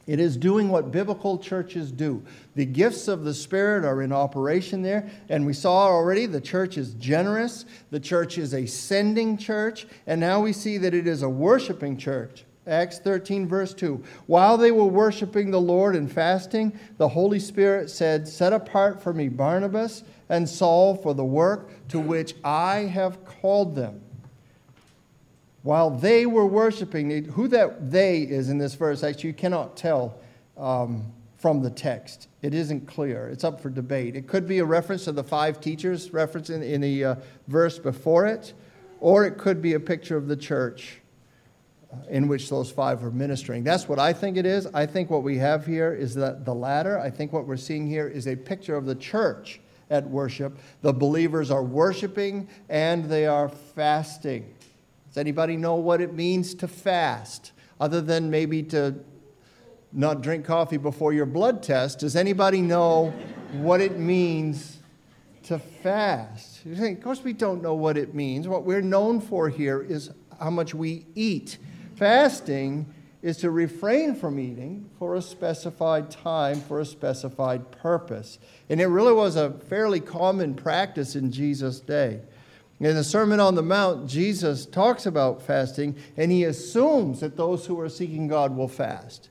It 0.08 0.20
is 0.20 0.38
doing 0.38 0.70
what 0.70 0.92
biblical 0.92 1.40
churches 1.40 1.92
do. 1.92 2.24
The 2.54 2.66
gifts 2.66 3.08
of 3.08 3.24
the 3.24 3.34
Spirit 3.34 3.84
are 3.86 4.04
in 4.04 4.12
operation 4.12 4.84
there. 4.84 5.10
And 5.30 5.46
we 5.46 5.54
saw 5.54 5.88
already 5.88 6.28
the 6.28 6.42
church 6.42 6.78
is 6.78 6.94
generous, 6.94 7.66
the 7.90 8.00
church 8.00 8.38
is 8.38 8.54
a 8.54 8.68
sending 8.68 9.36
church, 9.36 9.88
and 10.06 10.22
now 10.22 10.42
we 10.42 10.54
see 10.54 10.78
that 10.78 10.94
it 10.94 11.08
is 11.08 11.24
a 11.24 11.30
worshiping 11.30 11.98
church. 11.98 12.46
Acts 12.68 13.00
13, 13.00 13.48
verse 13.48 13.74
2. 13.74 14.04
While 14.28 14.58
they 14.58 14.72
were 14.72 14.86
worshiping 14.86 15.50
the 15.50 15.62
Lord 15.62 15.96
and 15.96 16.12
fasting, 16.12 16.78
the 16.98 17.08
Holy 17.08 17.40
Spirit 17.40 17.90
said, 17.90 18.28
Set 18.28 18.54
apart 18.54 19.02
for 19.02 19.14
me 19.14 19.28
Barnabas 19.28 20.04
and 20.30 20.48
Saul 20.48 20.96
for 20.96 21.14
the 21.14 21.26
work 21.26 21.70
to 21.90 22.00
which 22.00 22.36
I 22.44 22.82
have 22.82 23.24
called 23.26 23.76
them 23.76 24.02
while 25.66 25.90
they 25.90 26.28
were 26.28 26.46
worshiping, 26.46 27.24
who 27.24 27.48
that 27.48 27.90
they 27.90 28.20
is 28.22 28.50
in 28.50 28.60
this 28.60 28.76
verse, 28.76 29.02
actually, 29.02 29.30
you 29.30 29.34
cannot 29.34 29.76
tell 29.76 30.20
um, 30.58 31.12
from 31.38 31.64
the 31.64 31.72
text. 31.72 32.28
It 32.44 32.54
isn't 32.54 32.86
clear. 32.86 33.30
It's 33.30 33.44
up 33.44 33.60
for 33.60 33.72
debate. 33.72 34.16
It 34.16 34.28
could 34.28 34.48
be 34.48 34.60
a 34.60 34.66
reference 34.66 35.06
to 35.06 35.12
the 35.12 35.24
five 35.24 35.60
teachers 35.60 36.14
referenced 36.14 36.52
in, 36.52 36.62
in 36.62 36.82
the 36.82 37.04
uh, 37.04 37.16
verse 37.48 37.80
before 37.80 38.28
it, 38.28 38.54
or 39.00 39.26
it 39.26 39.40
could 39.40 39.60
be 39.60 39.74
a 39.74 39.80
picture 39.80 40.16
of 40.16 40.28
the 40.28 40.36
church 40.36 41.00
uh, 41.92 41.98
in 42.10 42.28
which 42.28 42.48
those 42.52 42.70
five 42.70 43.02
were 43.02 43.10
ministering. 43.10 43.64
That's 43.64 43.90
what 43.90 43.98
I 43.98 44.14
think 44.14 44.38
it 44.38 44.46
is. 44.46 44.68
I 44.68 44.86
think 44.86 45.10
what 45.10 45.24
we 45.24 45.36
have 45.40 45.66
here 45.66 45.96
is 45.96 46.14
that 46.14 46.46
the 46.46 46.54
latter. 46.54 47.00
I 47.00 47.10
think 47.10 47.34
what 47.34 47.48
we're 47.48 47.58
seeing 47.58 47.88
here 47.88 48.08
is 48.08 48.28
a 48.28 48.36
picture 48.36 48.76
of 48.76 48.86
the 48.86 48.94
church 48.96 49.60
at 49.90 50.08
worship. 50.08 50.60
The 50.84 50.94
believers 50.94 51.50
are 51.50 51.64
worshiping 51.64 52.48
and 52.70 53.06
they 53.06 53.26
are 53.26 53.50
fasting. 53.50 54.54
Does 55.16 55.22
anybody 55.22 55.56
know 55.56 55.76
what 55.76 56.02
it 56.02 56.14
means 56.14 56.54
to 56.56 56.68
fast? 56.68 57.54
Other 57.80 58.02
than 58.02 58.30
maybe 58.30 58.62
to 58.64 58.96
not 59.94 60.20
drink 60.22 60.44
coffee 60.44 60.76
before 60.76 61.14
your 61.14 61.26
blood 61.26 61.64
test, 61.64 62.00
does 62.00 62.18
anybody 62.18 62.60
know 62.60 63.14
what 63.54 63.80
it 63.80 63.98
means 63.98 64.80
to 65.44 65.58
fast? 65.58 66.66
You 66.66 66.76
think, 66.76 66.98
of 66.98 67.04
course, 67.06 67.24
we 67.24 67.32
don't 67.32 67.64
know 67.64 67.76
what 67.76 67.96
it 67.96 68.14
means. 68.14 68.50
What 68.50 68.66
we're 68.66 68.82
known 68.82 69.22
for 69.22 69.48
here 69.48 69.82
is 69.82 70.12
how 70.38 70.50
much 70.50 70.76
we 70.76 71.06
eat. 71.16 71.60
Fasting 71.96 72.94
is 73.22 73.38
to 73.38 73.52
refrain 73.52 74.16
from 74.16 74.38
eating 74.38 74.90
for 75.00 75.16
a 75.16 75.22
specified 75.22 76.12
time, 76.12 76.60
for 76.60 76.82
a 76.82 76.86
specified 76.86 77.72
purpose. 77.72 78.38
And 78.68 78.82
it 78.82 78.88
really 78.88 79.14
was 79.14 79.38
a 79.38 79.52
fairly 79.52 80.02
common 80.02 80.56
practice 80.56 81.16
in 81.16 81.32
Jesus' 81.32 81.80
day. 81.80 82.20
In 82.86 82.94
the 82.94 83.04
Sermon 83.04 83.40
on 83.40 83.56
the 83.56 83.64
Mount, 83.64 84.08
Jesus 84.08 84.68
talks 84.68 85.08
about 85.08 85.42
fasting, 85.42 85.96
and 86.18 86.32
he 86.32 86.44
assumes 86.44 87.20
that 87.22 87.36
those 87.36 87.66
who 87.66 87.80
are 87.80 87.90
seeking 87.90 88.28
God 88.28 88.56
will 88.56 88.68
fast. 88.68 89.30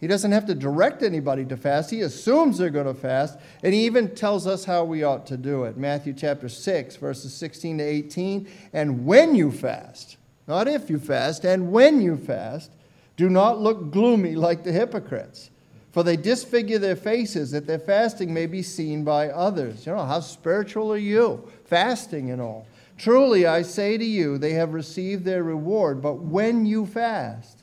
He 0.00 0.08
doesn't 0.08 0.32
have 0.32 0.46
to 0.46 0.56
direct 0.56 1.04
anybody 1.04 1.44
to 1.44 1.56
fast. 1.56 1.92
He 1.92 2.00
assumes 2.00 2.58
they're 2.58 2.68
going 2.68 2.92
to 2.92 2.94
fast, 2.94 3.38
and 3.62 3.72
he 3.72 3.84
even 3.84 4.12
tells 4.16 4.44
us 4.48 4.64
how 4.64 4.82
we 4.82 5.04
ought 5.04 5.24
to 5.28 5.36
do 5.36 5.62
it. 5.62 5.76
Matthew 5.76 6.12
chapter 6.12 6.48
6, 6.48 6.96
verses 6.96 7.32
16 7.32 7.78
to 7.78 7.84
18. 7.84 8.48
And 8.72 9.06
when 9.06 9.36
you 9.36 9.52
fast, 9.52 10.16
not 10.48 10.66
if 10.66 10.90
you 10.90 10.98
fast, 10.98 11.44
and 11.44 11.70
when 11.70 12.02
you 12.02 12.16
fast, 12.16 12.72
do 13.16 13.30
not 13.30 13.60
look 13.60 13.92
gloomy 13.92 14.34
like 14.34 14.64
the 14.64 14.72
hypocrites, 14.72 15.50
for 15.92 16.02
they 16.02 16.16
disfigure 16.16 16.80
their 16.80 16.96
faces 16.96 17.52
that 17.52 17.68
their 17.68 17.78
fasting 17.78 18.34
may 18.34 18.46
be 18.46 18.62
seen 18.64 19.04
by 19.04 19.28
others. 19.28 19.86
You 19.86 19.92
know, 19.92 20.04
how 20.04 20.18
spiritual 20.18 20.92
are 20.92 20.96
you? 20.96 21.48
Fasting 21.66 22.32
and 22.32 22.42
all. 22.42 22.66
Truly, 23.00 23.46
I 23.46 23.62
say 23.62 23.96
to 23.96 24.04
you, 24.04 24.36
they 24.36 24.52
have 24.52 24.74
received 24.74 25.24
their 25.24 25.42
reward. 25.42 26.02
But 26.02 26.16
when 26.16 26.66
you 26.66 26.84
fast, 26.84 27.62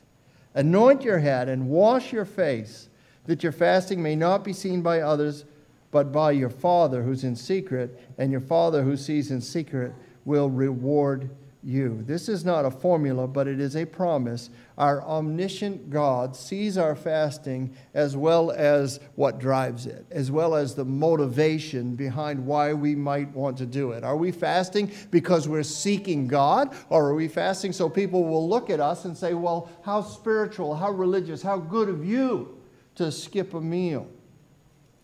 anoint 0.54 1.04
your 1.04 1.20
head 1.20 1.48
and 1.48 1.68
wash 1.68 2.12
your 2.12 2.24
face, 2.24 2.88
that 3.26 3.44
your 3.44 3.52
fasting 3.52 4.02
may 4.02 4.16
not 4.16 4.42
be 4.42 4.52
seen 4.52 4.82
by 4.82 5.00
others, 5.00 5.44
but 5.92 6.10
by 6.10 6.32
your 6.32 6.50
Father 6.50 7.04
who's 7.04 7.22
in 7.22 7.36
secret, 7.36 8.00
and 8.18 8.32
your 8.32 8.40
Father 8.40 8.82
who 8.82 8.96
sees 8.96 9.30
in 9.30 9.40
secret 9.40 9.92
will 10.24 10.50
reward 10.50 11.30
you. 11.62 12.02
This 12.06 12.28
is 12.28 12.44
not 12.44 12.64
a 12.64 12.70
formula, 12.70 13.26
but 13.26 13.48
it 13.48 13.60
is 13.60 13.76
a 13.76 13.84
promise. 13.84 14.50
Our 14.76 15.02
omniscient 15.02 15.90
God 15.90 16.36
sees 16.36 16.78
our 16.78 16.94
fasting 16.94 17.74
as 17.94 18.16
well 18.16 18.50
as 18.52 19.00
what 19.16 19.38
drives 19.38 19.86
it, 19.86 20.06
as 20.10 20.30
well 20.30 20.54
as 20.54 20.74
the 20.74 20.84
motivation 20.84 21.96
behind 21.96 22.44
why 22.46 22.72
we 22.72 22.94
might 22.94 23.34
want 23.34 23.58
to 23.58 23.66
do 23.66 23.92
it. 23.92 24.04
Are 24.04 24.16
we 24.16 24.30
fasting 24.30 24.92
because 25.10 25.48
we're 25.48 25.62
seeking 25.62 26.28
God, 26.28 26.74
or 26.88 27.08
are 27.08 27.14
we 27.14 27.28
fasting 27.28 27.72
so 27.72 27.88
people 27.88 28.24
will 28.24 28.48
look 28.48 28.70
at 28.70 28.80
us 28.80 29.04
and 29.04 29.16
say, 29.16 29.34
Well, 29.34 29.70
how 29.82 30.02
spiritual, 30.02 30.74
how 30.74 30.90
religious, 30.90 31.42
how 31.42 31.58
good 31.58 31.88
of 31.88 32.04
you 32.04 32.56
to 32.94 33.10
skip 33.10 33.54
a 33.54 33.60
meal? 33.60 34.08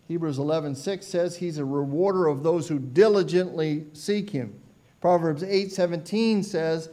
Hebrews 0.07 0.37
11:6 0.37 1.03
says 1.03 1.37
he's 1.37 1.57
a 1.57 1.65
rewarder 1.65 2.27
of 2.27 2.43
those 2.43 2.67
who 2.67 2.79
diligently 2.79 3.87
seek 3.93 4.29
him. 4.29 4.61
Proverbs 5.05 5.43
8:17 5.43 6.41
says, 6.41 6.89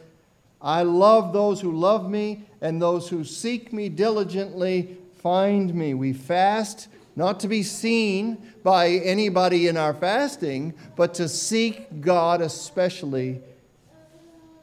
"I 0.60 0.82
love 0.82 1.32
those 1.32 1.62
who 1.62 1.72
love 1.72 2.10
me, 2.10 2.44
and 2.60 2.80
those 2.80 3.08
who 3.08 3.24
seek 3.24 3.72
me 3.72 3.88
diligently 3.88 4.98
find 5.14 5.74
me." 5.74 5.94
We 5.94 6.12
fast 6.12 6.88
not 7.16 7.40
to 7.40 7.48
be 7.48 7.62
seen 7.62 8.36
by 8.62 8.90
anybody 8.90 9.66
in 9.66 9.78
our 9.78 9.94
fasting, 9.94 10.74
but 10.94 11.14
to 11.14 11.26
seek 11.26 12.02
God 12.02 12.42
especially. 12.42 13.40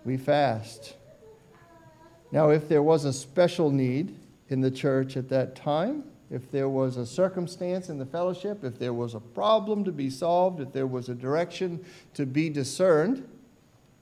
We 0.06 0.16
fast. 0.16 0.94
Now, 2.32 2.52
if 2.52 2.70
there 2.70 2.84
was 2.84 3.04
a 3.04 3.12
special 3.12 3.72
need 3.72 4.14
in 4.50 4.62
the 4.62 4.70
church 4.70 5.18
at 5.18 5.30
that 5.30 5.56
time, 5.56 6.04
if 6.30 6.52
there 6.52 6.70
was 6.70 6.98
a 6.98 7.06
circumstance 7.08 7.90
in 7.90 7.98
the 7.98 8.06
fellowship, 8.06 8.64
if 8.64 8.78
there 8.78 8.94
was 8.94 9.16
a 9.16 9.20
problem 9.20 9.84
to 9.86 9.92
be 9.92 10.12
solved, 10.12 10.60
if 10.60 10.72
there 10.72 10.86
was 10.86 11.10
a 11.10 11.16
direction 11.16 11.80
to 12.14 12.28
be 12.28 12.48
discerned, 12.48 13.24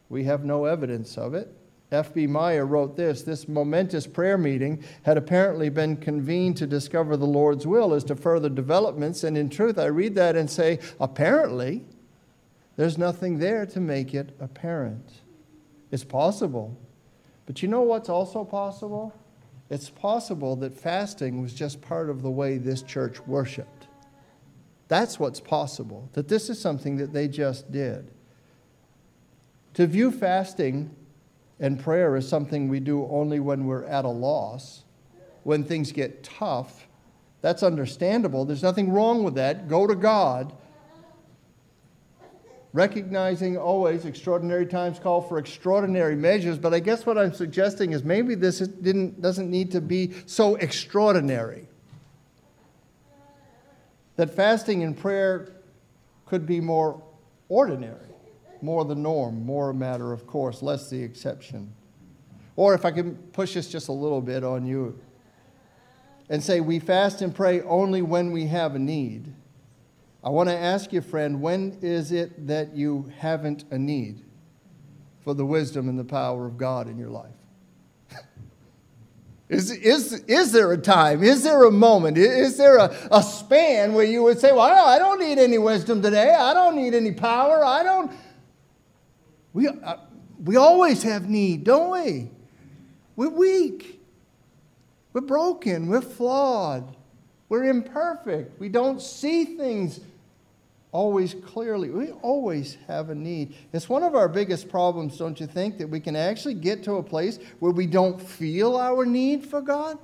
we 0.10 0.24
have 0.24 0.46
no 0.46 0.66
evidence 0.66 1.18
of 1.18 1.34
it. 1.34 1.54
F.B. 1.92 2.28
Meyer 2.28 2.66
wrote 2.66 2.98
this 2.98 3.22
This 3.22 3.48
momentous 3.48 4.06
prayer 4.06 4.38
meeting 4.38 4.84
had 5.04 5.18
apparently 5.18 5.70
been 5.70 5.96
convened 5.96 6.58
to 6.58 6.68
discover 6.68 7.16
the 7.16 7.26
Lord's 7.26 7.66
will 7.66 7.94
as 7.94 8.04
to 8.06 8.16
further 8.16 8.50
developments. 8.50 9.24
And 9.24 9.38
in 9.38 9.50
truth, 9.50 9.78
I 9.78 9.86
read 9.86 10.16
that 10.16 10.36
and 10.36 10.50
say, 10.50 10.80
apparently, 11.00 11.86
there's 12.76 12.98
nothing 12.98 13.40
there 13.40 13.66
to 13.68 13.80
make 13.80 14.14
it 14.14 14.36
apparent. 14.40 15.22
It's 15.92 16.04
possible. 16.04 16.78
But 17.46 17.62
you 17.62 17.70
know 17.70 17.82
what's 17.82 18.10
also 18.10 18.44
possible? 18.44 19.14
It's 19.70 19.90
possible 19.90 20.56
that 20.58 20.74
fasting 20.74 21.42
was 21.42 21.54
just 21.54 21.82
part 21.82 22.10
of 22.10 22.22
the 22.22 22.30
way 22.30 22.58
this 22.58 22.82
church 22.82 23.20
worshiped. 23.26 23.88
That's 24.88 25.20
what's 25.20 25.42
possible, 25.42 26.10
that 26.14 26.30
this 26.30 26.50
is 26.50 26.60
something 26.60 26.98
that 26.98 27.12
they 27.12 27.28
just 27.28 27.72
did. 27.72 28.12
To 29.78 29.86
view 29.86 30.12
fasting 30.12 30.90
and 31.60 31.80
prayer 31.80 32.16
as 32.16 32.28
something 32.28 32.68
we 32.68 32.80
do 32.80 33.08
only 33.12 33.40
when 33.40 33.68
we're 33.68 33.86
at 33.86 34.06
a 34.06 34.10
loss, 34.10 34.82
when 35.44 35.64
things 35.64 35.92
get 35.92 36.24
tough, 36.24 36.88
that's 37.42 37.62
understandable. 37.62 38.44
There's 38.44 38.64
nothing 38.64 38.92
wrong 38.92 39.24
with 39.24 39.36
that. 39.36 39.68
Go 39.68 39.86
to 39.86 39.94
God. 39.94 40.52
Recognizing 42.74 43.56
always 43.56 44.06
extraordinary 44.06 44.66
times 44.66 44.98
call 44.98 45.22
for 45.22 45.38
extraordinary 45.38 46.16
measures, 46.16 46.58
but 46.58 46.74
I 46.74 46.80
guess 46.80 47.06
what 47.06 47.16
I'm 47.16 47.32
suggesting 47.32 47.92
is 47.92 48.04
maybe 48.04 48.34
this 48.34 48.58
didn't, 48.58 49.22
doesn't 49.22 49.48
need 49.48 49.70
to 49.74 49.80
be 49.80 50.12
so 50.26 50.56
extraordinary. 50.56 51.68
That 54.16 54.34
fasting 54.34 54.82
and 54.82 54.98
prayer 54.98 55.50
could 56.26 56.48
be 56.48 56.62
more 56.62 57.00
ordinary, 57.48 58.10
more 58.62 58.86
the 58.86 58.96
norm, 58.96 59.46
more 59.46 59.70
a 59.70 59.74
matter 59.74 60.14
of 60.14 60.28
course, 60.28 60.62
less 60.62 60.90
the 60.90 61.02
exception. 61.02 61.74
Or 62.56 62.74
if 62.74 62.86
I 62.86 62.92
can 62.92 63.16
push 63.34 63.54
this 63.54 63.70
just 63.70 63.88
a 63.88 63.94
little 63.94 64.22
bit 64.22 64.44
on 64.44 64.66
you 64.66 65.00
and 66.30 66.44
say, 66.44 66.60
we 66.60 66.80
fast 66.80 67.22
and 67.22 67.34
pray 67.34 67.62
only 67.62 68.02
when 68.02 68.32
we 68.32 68.48
have 68.48 68.76
a 68.76 68.80
need. 68.80 69.34
I 70.24 70.30
want 70.30 70.50
to 70.50 70.58
ask 70.58 70.92
you, 70.92 71.02
friend, 71.02 71.40
when 71.42 71.78
is 71.82 72.12
it 72.12 72.48
that 72.48 72.76
you 72.76 73.12
haven't 73.20 73.66
a 73.72 73.78
need 73.78 74.26
for 75.24 75.34
the 75.34 75.46
wisdom 75.46 75.88
and 75.88 75.98
the 75.98 76.04
power 76.04 76.46
of 76.46 76.58
God 76.58 76.90
in 76.90 76.98
your 76.98 77.10
life? 77.10 77.32
Is, 79.50 79.72
is, 79.72 80.12
is 80.28 80.52
there 80.52 80.74
a 80.74 80.78
time? 80.78 81.24
Is 81.24 81.44
there 81.44 81.64
a 81.64 81.72
moment? 81.72 82.18
Is 82.18 82.58
there 82.58 82.76
a, 82.76 82.94
a 83.10 83.24
span 83.24 83.94
where 83.94 84.04
you 84.04 84.22
would 84.24 84.40
say, 84.40 84.52
Well, 84.52 84.60
I 84.60 85.00
don't 85.00 85.22
need 85.22 85.38
any 85.38 85.58
wisdom 85.58 86.02
today. 86.02 86.34
I 86.34 86.54
don't 86.54 86.76
need 86.76 86.94
any 86.94 87.14
power. 87.14 87.64
I 87.64 87.82
don't. 87.82 88.12
We, 89.58 89.68
uh, 89.68 89.98
we 90.44 90.56
always 90.56 91.02
have 91.02 91.30
need, 91.30 91.64
don't 91.64 91.90
we? 91.90 92.30
We're 93.16 93.30
weak. 93.30 94.00
We're 95.14 95.22
broken. 95.22 95.88
We're 95.88 96.00
flawed. 96.00 96.96
We're 97.50 97.64
imperfect. 97.64 98.60
We 98.60 98.70
don't 98.70 99.02
see 99.02 99.46
things 99.46 100.00
always 100.92 101.34
clearly. 101.34 101.90
We 101.90 102.12
always 102.22 102.78
have 102.86 103.10
a 103.10 103.16
need. 103.16 103.56
It's 103.74 103.90
one 103.90 104.04
of 104.04 104.14
our 104.14 104.30
biggest 104.30 104.70
problems, 104.70 105.18
don't 105.18 105.40
you 105.40 105.48
think, 105.48 105.80
that 105.80 105.88
we 105.88 106.02
can 106.02 106.16
actually 106.16 106.54
get 106.54 106.84
to 106.84 106.98
a 106.98 107.04
place 107.04 107.40
where 107.58 107.72
we 107.72 107.88
don't 107.88 108.22
feel 108.22 108.78
our 108.78 109.08
need 109.08 109.44
for 109.44 109.60
God? 109.60 109.98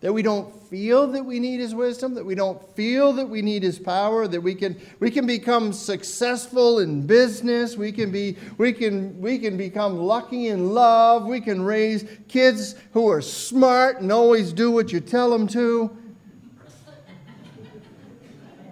That 0.00 0.12
we 0.12 0.22
don't 0.22 0.54
feel 0.68 1.08
that 1.08 1.24
we 1.24 1.40
need 1.40 1.58
His 1.58 1.74
wisdom, 1.74 2.14
that 2.14 2.24
we 2.24 2.36
don't 2.36 2.62
feel 2.76 3.12
that 3.14 3.28
we 3.28 3.42
need 3.42 3.64
His 3.64 3.78
power, 3.78 4.28
that 4.28 4.40
we 4.40 4.54
can, 4.54 4.80
we 5.00 5.10
can 5.10 5.26
become 5.26 5.72
successful 5.72 6.78
in 6.78 7.04
business, 7.04 7.76
we 7.76 7.90
can, 7.90 8.12
be, 8.12 8.36
we, 8.58 8.72
can, 8.72 9.20
we 9.20 9.38
can 9.38 9.56
become 9.56 9.98
lucky 9.98 10.48
in 10.48 10.70
love, 10.70 11.26
we 11.26 11.40
can 11.40 11.62
raise 11.62 12.04
kids 12.28 12.76
who 12.92 13.08
are 13.08 13.20
smart 13.20 14.00
and 14.00 14.12
always 14.12 14.52
do 14.52 14.70
what 14.70 14.92
you 14.92 15.00
tell 15.00 15.30
them 15.30 15.48
to. 15.48 15.96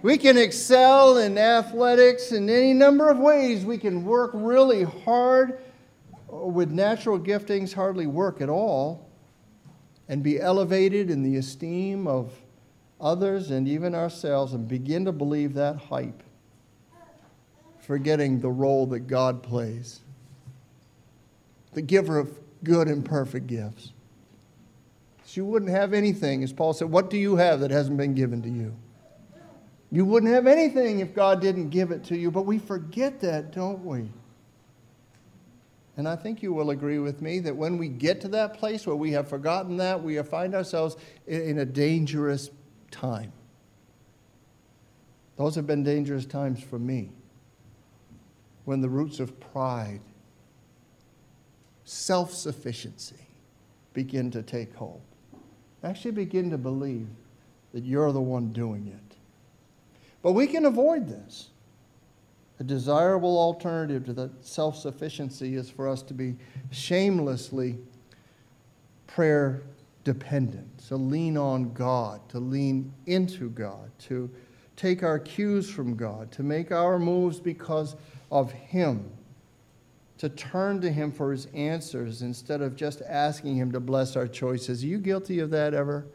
We 0.03 0.19
can 0.19 0.39
excel 0.39 1.19
in 1.19 1.37
athletics 1.37 2.31
in 2.31 2.49
any 2.49 2.73
number 2.73 3.09
of 3.09 3.19
ways. 3.19 3.65
We 3.65 3.79
can 3.79 4.05
work 4.05 4.31
really 4.35 4.85
hard 4.85 5.59
with 6.29 6.71
natural 6.71 7.19
giftings, 7.19 7.73
hardly 7.73 8.07
work 8.07 8.41
at 8.41 8.49
all, 8.49 9.06
and 10.09 10.23
be 10.23 10.41
elevated 10.41 11.11
in 11.11 11.23
the 11.23 11.37
esteem 11.37 12.07
of 12.07 12.33
others 13.01 13.51
and 13.51 13.69
even 13.69 13.95
ourselves 13.95 14.53
and 14.53 14.69
begin 14.69 15.05
to 15.05 15.13
believe 15.13 15.55
that 15.55 15.77
hype, 15.77 16.23
forgetting 17.81 18.41
the 18.41 18.51
role 18.51 18.87
that 18.87 19.01
God 19.01 19.43
plays, 19.43 20.01
the 21.73 21.83
giver 21.83 22.19
of 22.19 22.39
good 22.65 22.89
and 22.89 23.05
perfect 23.05 23.47
gifts. 23.47 23.93
So 25.25 25.41
you 25.41 25.45
wouldn't 25.45 25.73
have 25.73 25.93
anything, 25.93 26.43
as 26.43 26.53
Paul 26.53 26.73
said, 26.73 26.89
what 26.89 27.11
do 27.11 27.19
you 27.19 27.37
have 27.37 27.61
that 27.61 27.71
hasn't 27.71 27.97
been 27.97 28.15
given 28.15 28.43
to 28.43 28.49
you? 28.49 28.75
You 29.91 30.05
wouldn't 30.05 30.33
have 30.33 30.47
anything 30.47 31.01
if 31.01 31.15
God 31.15 31.41
didn't 31.41 31.71
give 31.71 31.91
it 31.91 32.05
to 32.05 32.17
you, 32.17 32.31
but 32.31 32.43
we 32.43 32.59
forget 32.59 33.21
that, 33.21 33.53
don't 33.53 33.85
we? 33.85 34.09
And 35.97 36.07
I 36.07 36.15
think 36.15 36.43
you 36.43 36.53
will 36.53 36.71
agree 36.71 36.99
with 36.99 37.23
me 37.23 37.39
that 37.41 37.57
when 37.57 37.79
we 37.79 37.89
get 37.89 38.21
to 38.23 38.29
that 38.29 38.55
place 38.55 38.87
where 38.87 38.97
we 38.97 39.13
have 39.13 39.29
forgotten 39.29 39.79
that, 39.79 40.03
we 40.03 40.21
find 40.23 40.55
ourselves 40.55 40.97
in 41.27 41.59
a 41.59 41.65
dangerous 41.65 42.51
time. 42.91 43.33
Those 45.37 45.55
have 45.55 45.67
been 45.67 45.83
dangerous 45.83 46.27
times 46.27 46.63
for 46.63 46.79
me. 46.79 47.11
When 48.65 48.81
the 48.81 48.89
roots 48.89 49.21
of 49.21 49.39
pride, 49.41 50.01
self 51.85 52.33
sufficiency 52.33 53.17
begin 53.95 54.31
to 54.33 54.43
take 54.43 54.75
hold. 54.75 55.01
Actually, 55.83 56.11
begin 56.11 56.51
to 56.51 56.59
believe 56.59 57.07
that 57.73 57.85
you're 57.85 58.13
the 58.13 58.21
one 58.21 58.53
doing 58.53 58.89
it. 58.89 59.17
But 60.23 60.33
we 60.33 60.47
can 60.47 60.65
avoid 60.67 61.09
this. 61.09 61.51
A 62.59 62.65
desirable 62.65 63.39
alternative 63.39 64.07
to 64.07 64.13
that 64.15 64.45
self 64.45 64.77
sufficiency 64.77 65.57
is 65.57 65.69
for 65.69 65.89
us 65.89 66.03
to 66.03 66.15
be 66.15 66.37
shamelessly 66.71 67.79
prayer 69.07 69.63
dependent, 70.05 70.79
to 70.89 70.97
lean 70.97 71.37
on 71.37 71.73
God, 71.73 72.27
to 72.31 72.39
lean 72.39 72.93
into 73.07 73.51
God, 73.51 73.91
to 74.01 74.31
take 74.77 75.03
our 75.03 75.19
cues 75.19 75.69
from 75.69 75.97
God, 75.97 76.31
to 76.33 76.43
make 76.43 76.71
our 76.71 76.99
moves 76.99 77.41
because 77.41 77.97
of 78.31 78.53
Him, 78.53 79.11
to 80.19 80.29
turn 80.29 80.81
to 80.81 80.91
Him 80.91 81.11
for 81.11 81.33
His 81.33 81.47
answers 81.47 82.23
instead 82.23 82.63
of 82.63 82.77
just 82.77 83.03
asking 83.03 83.57
Him 83.57 83.73
to 83.73 83.81
bless 83.81 84.17
our 84.17 84.29
choices. 84.29 84.83
Are 84.83 84.87
you 84.87 84.99
guilty 84.99 85.41
of 85.41 85.51
that 85.51 85.75
ever? 85.75 86.07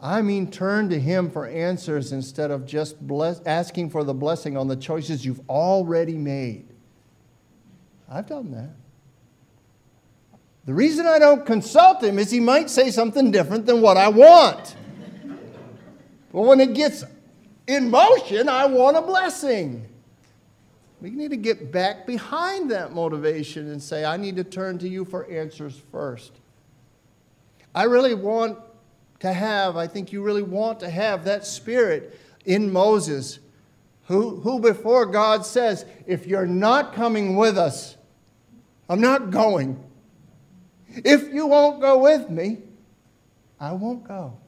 I 0.00 0.20
mean, 0.22 0.50
turn 0.50 0.90
to 0.90 1.00
Him 1.00 1.30
for 1.30 1.46
answers 1.46 2.12
instead 2.12 2.50
of 2.50 2.66
just 2.66 3.04
bless, 3.06 3.40
asking 3.46 3.90
for 3.90 4.04
the 4.04 4.14
blessing 4.14 4.56
on 4.56 4.68
the 4.68 4.76
choices 4.76 5.24
you've 5.24 5.40
already 5.48 6.18
made. 6.18 6.66
I've 8.08 8.26
done 8.26 8.50
that. 8.52 8.70
The 10.66 10.74
reason 10.74 11.06
I 11.06 11.18
don't 11.18 11.46
consult 11.46 12.02
Him 12.02 12.18
is 12.18 12.30
He 12.30 12.40
might 12.40 12.68
say 12.68 12.90
something 12.90 13.30
different 13.30 13.66
than 13.66 13.80
what 13.80 13.96
I 13.96 14.08
want. 14.08 14.76
but 16.32 16.42
when 16.42 16.60
it 16.60 16.74
gets 16.74 17.04
in 17.66 17.90
motion, 17.90 18.48
I 18.48 18.66
want 18.66 18.96
a 18.96 19.02
blessing. 19.02 19.88
We 21.00 21.10
need 21.10 21.30
to 21.30 21.36
get 21.36 21.72
back 21.72 22.06
behind 22.06 22.70
that 22.70 22.92
motivation 22.92 23.70
and 23.70 23.82
say, 23.82 24.04
I 24.04 24.16
need 24.16 24.36
to 24.36 24.44
turn 24.44 24.78
to 24.78 24.88
you 24.88 25.04
for 25.04 25.30
answers 25.30 25.80
first. 25.90 26.32
I 27.74 27.84
really 27.84 28.14
want 28.14 28.58
to 29.20 29.32
have, 29.32 29.76
I 29.76 29.86
think 29.86 30.12
you 30.12 30.22
really 30.22 30.42
want 30.42 30.80
to 30.80 30.90
have 30.90 31.24
that 31.24 31.46
spirit 31.46 32.18
in 32.44 32.72
Moses, 32.72 33.38
who, 34.06 34.40
who 34.40 34.60
before 34.60 35.06
God 35.06 35.44
says, 35.44 35.84
If 36.06 36.26
you're 36.26 36.46
not 36.46 36.92
coming 36.92 37.36
with 37.36 37.58
us, 37.58 37.96
I'm 38.88 39.00
not 39.00 39.30
going. 39.30 39.82
If 40.88 41.32
you 41.32 41.46
won't 41.46 41.80
go 41.80 41.98
with 41.98 42.30
me, 42.30 42.58
I 43.58 43.72
won't 43.72 44.06
go. 44.06 44.38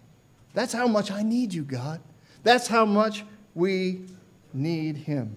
That's 0.55 0.73
how 0.73 0.87
much 0.87 1.11
I 1.11 1.23
need 1.23 1.53
you, 1.53 1.63
God. 1.63 2.01
That's 2.43 2.69
how 2.69 2.85
much 2.85 3.25
we 3.55 4.03
need 4.53 4.97
Him. 4.97 5.37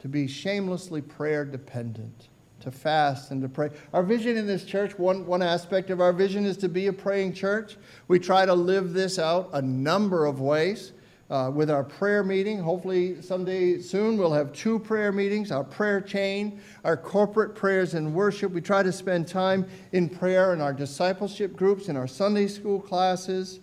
To 0.00 0.08
be 0.08 0.26
shamelessly 0.26 1.02
prayer 1.02 1.44
dependent 1.44 2.29
to 2.60 2.70
fast 2.70 3.30
and 3.30 3.42
to 3.42 3.48
pray. 3.48 3.70
Our 3.92 4.02
vision 4.02 4.36
in 4.36 4.46
this 4.46 4.64
church, 4.64 4.98
one, 4.98 5.26
one 5.26 5.42
aspect 5.42 5.90
of 5.90 6.00
our 6.00 6.12
vision 6.12 6.44
is 6.44 6.56
to 6.58 6.68
be 6.68 6.86
a 6.86 6.92
praying 6.92 7.34
church. 7.34 7.76
We 8.08 8.18
try 8.18 8.46
to 8.46 8.54
live 8.54 8.92
this 8.92 9.18
out 9.18 9.50
a 9.52 9.62
number 9.62 10.26
of 10.26 10.40
ways. 10.40 10.92
Uh, 11.30 11.48
with 11.48 11.70
our 11.70 11.84
prayer 11.84 12.24
meeting. 12.24 12.58
Hopefully, 12.58 13.22
someday 13.22 13.78
soon, 13.78 14.18
we'll 14.18 14.32
have 14.32 14.52
two 14.52 14.80
prayer 14.80 15.12
meetings 15.12 15.52
our 15.52 15.62
prayer 15.62 16.00
chain, 16.00 16.60
our 16.82 16.96
corporate 16.96 17.54
prayers 17.54 17.94
and 17.94 18.12
worship. 18.12 18.50
We 18.50 18.60
try 18.60 18.82
to 18.82 18.90
spend 18.90 19.28
time 19.28 19.68
in 19.92 20.08
prayer 20.08 20.52
in 20.52 20.60
our 20.60 20.72
discipleship 20.72 21.54
groups, 21.54 21.88
in 21.88 21.96
our 21.96 22.08
Sunday 22.08 22.48
school 22.48 22.80
classes. 22.80 23.60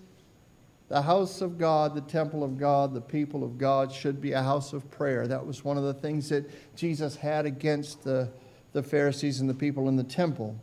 The 0.87 1.01
house 1.01 1.41
of 1.41 1.57
God, 1.57 1.93
the 1.93 2.01
temple 2.01 2.41
of 2.45 2.57
God, 2.57 2.93
the 2.93 3.01
people 3.01 3.43
of 3.43 3.57
God 3.57 3.91
should 3.91 4.21
be 4.21 4.31
a 4.31 4.41
house 4.41 4.71
of 4.71 4.89
prayer. 4.89 5.27
That 5.27 5.45
was 5.45 5.65
one 5.65 5.77
of 5.77 5.83
the 5.83 5.93
things 5.93 6.29
that 6.29 6.49
Jesus 6.77 7.17
had 7.17 7.45
against 7.45 8.05
the 8.05 8.29
the 8.77 8.83
Pharisees 8.83 9.41
and 9.41 9.49
the 9.49 9.55
people 9.55 9.89
in 9.89 9.95
the 9.95 10.03
temple. 10.03 10.55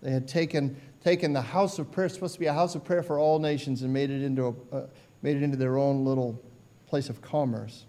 They 0.00 0.12
had 0.12 0.28
taken, 0.28 0.80
taken 1.02 1.32
the 1.32 1.42
house 1.42 1.80
of 1.80 1.90
prayer, 1.90 2.08
supposed 2.08 2.34
to 2.34 2.40
be 2.40 2.46
a 2.46 2.52
house 2.52 2.76
of 2.76 2.84
prayer 2.84 3.02
for 3.02 3.18
all 3.18 3.40
nations, 3.40 3.82
and 3.82 3.92
made 3.92 4.08
it 4.08 4.22
into, 4.22 4.56
a, 4.72 4.76
uh, 4.76 4.86
made 5.20 5.36
it 5.36 5.42
into 5.42 5.56
their 5.56 5.76
own 5.76 6.04
little 6.04 6.40
place 6.86 7.08
of 7.08 7.20
commerce. 7.20 7.86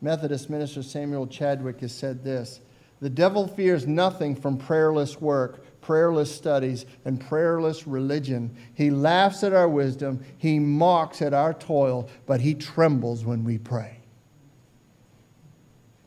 Methodist 0.00 0.48
minister 0.48 0.82
Samuel 0.82 1.26
Chadwick 1.26 1.80
has 1.80 1.92
said 1.92 2.24
this 2.24 2.60
The 3.00 3.10
devil 3.10 3.46
fears 3.46 3.86
nothing 3.86 4.34
from 4.34 4.56
prayerless 4.56 5.20
work, 5.20 5.62
prayerless 5.82 6.34
studies, 6.34 6.86
and 7.04 7.20
prayerless 7.20 7.86
religion. 7.86 8.56
He 8.72 8.90
laughs 8.90 9.44
at 9.44 9.52
our 9.52 9.68
wisdom, 9.68 10.24
he 10.38 10.58
mocks 10.58 11.20
at 11.20 11.34
our 11.34 11.52
toil, 11.52 12.08
but 12.24 12.40
he 12.40 12.54
trembles 12.54 13.26
when 13.26 13.44
we 13.44 13.58
pray. 13.58 14.01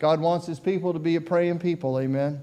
God 0.06 0.20
wants 0.20 0.46
his 0.46 0.60
people 0.60 0.94
to 0.94 1.00
be 1.00 1.16
a 1.16 1.22
praying 1.22 1.58
people, 1.58 2.00
amen. 2.00 2.40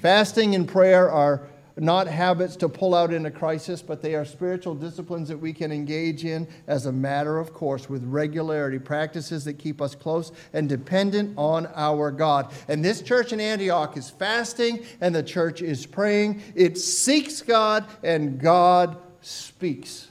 Fasting 0.00 0.54
and 0.54 0.68
prayer 0.68 1.10
are 1.10 1.48
not 1.76 2.06
habits 2.06 2.54
to 2.54 2.68
pull 2.68 2.94
out 2.94 3.12
in 3.12 3.26
a 3.26 3.32
crisis, 3.32 3.82
but 3.82 4.00
they 4.00 4.14
are 4.14 4.24
spiritual 4.24 4.76
disciplines 4.76 5.26
that 5.26 5.38
we 5.38 5.52
can 5.52 5.72
engage 5.72 6.24
in 6.24 6.46
as 6.68 6.86
a 6.86 6.92
matter 6.92 7.40
of 7.40 7.52
course 7.52 7.90
with 7.90 8.04
regularity, 8.04 8.78
practices 8.78 9.44
that 9.46 9.54
keep 9.54 9.82
us 9.82 9.96
close 9.96 10.30
and 10.52 10.68
dependent 10.68 11.36
on 11.36 11.66
our 11.74 12.12
God. 12.12 12.52
And 12.68 12.84
this 12.84 13.02
church 13.02 13.32
in 13.32 13.40
Antioch 13.40 13.96
is 13.96 14.08
fasting 14.08 14.86
and 15.00 15.12
the 15.12 15.24
church 15.24 15.62
is 15.62 15.84
praying. 15.84 16.40
It 16.54 16.78
seeks 16.78 17.42
God 17.42 17.86
and 18.04 18.38
God 18.38 18.98
speaks. 19.20 20.07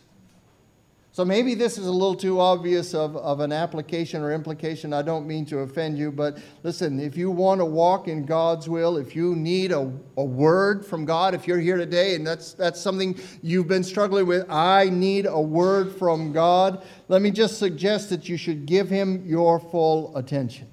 So 1.17 1.25
maybe 1.25 1.55
this 1.55 1.79
is 1.79 1.87
a 1.87 1.91
little 1.91 2.13
too 2.13 2.39
obvious 2.39 2.93
of, 2.93 3.17
of 3.17 3.39
an 3.39 3.51
application 3.51 4.21
or 4.21 4.31
implication. 4.31 4.93
I 4.93 5.01
don't 5.01 5.25
mean 5.25 5.47
to 5.47 5.61
offend 5.61 5.97
you, 5.97 6.11
but 6.11 6.37
listen, 6.61 6.99
if 6.99 7.17
you 7.17 7.31
want 7.31 7.59
to 7.59 7.65
walk 7.65 8.07
in 8.07 8.23
God's 8.23 8.69
will, 8.69 8.97
if 8.97 9.15
you 9.15 9.35
need 9.35 9.71
a, 9.71 9.91
a 10.15 10.23
word 10.23 10.85
from 10.85 11.05
God, 11.05 11.33
if 11.33 11.47
you're 11.47 11.57
here 11.57 11.75
today 11.75 12.13
and 12.13 12.27
that's, 12.27 12.53
that's 12.53 12.79
something 12.79 13.19
you've 13.41 13.67
been 13.67 13.83
struggling 13.83 14.27
with, 14.27 14.45
I 14.47 14.89
need 14.89 15.25
a 15.25 15.41
word 15.41 15.91
from 15.91 16.33
God, 16.33 16.85
let 17.07 17.23
me 17.23 17.31
just 17.31 17.57
suggest 17.57 18.11
that 18.11 18.29
you 18.29 18.37
should 18.37 18.67
give 18.67 18.87
Him 18.87 19.25
your 19.25 19.59
full 19.59 20.15
attention. 20.15 20.67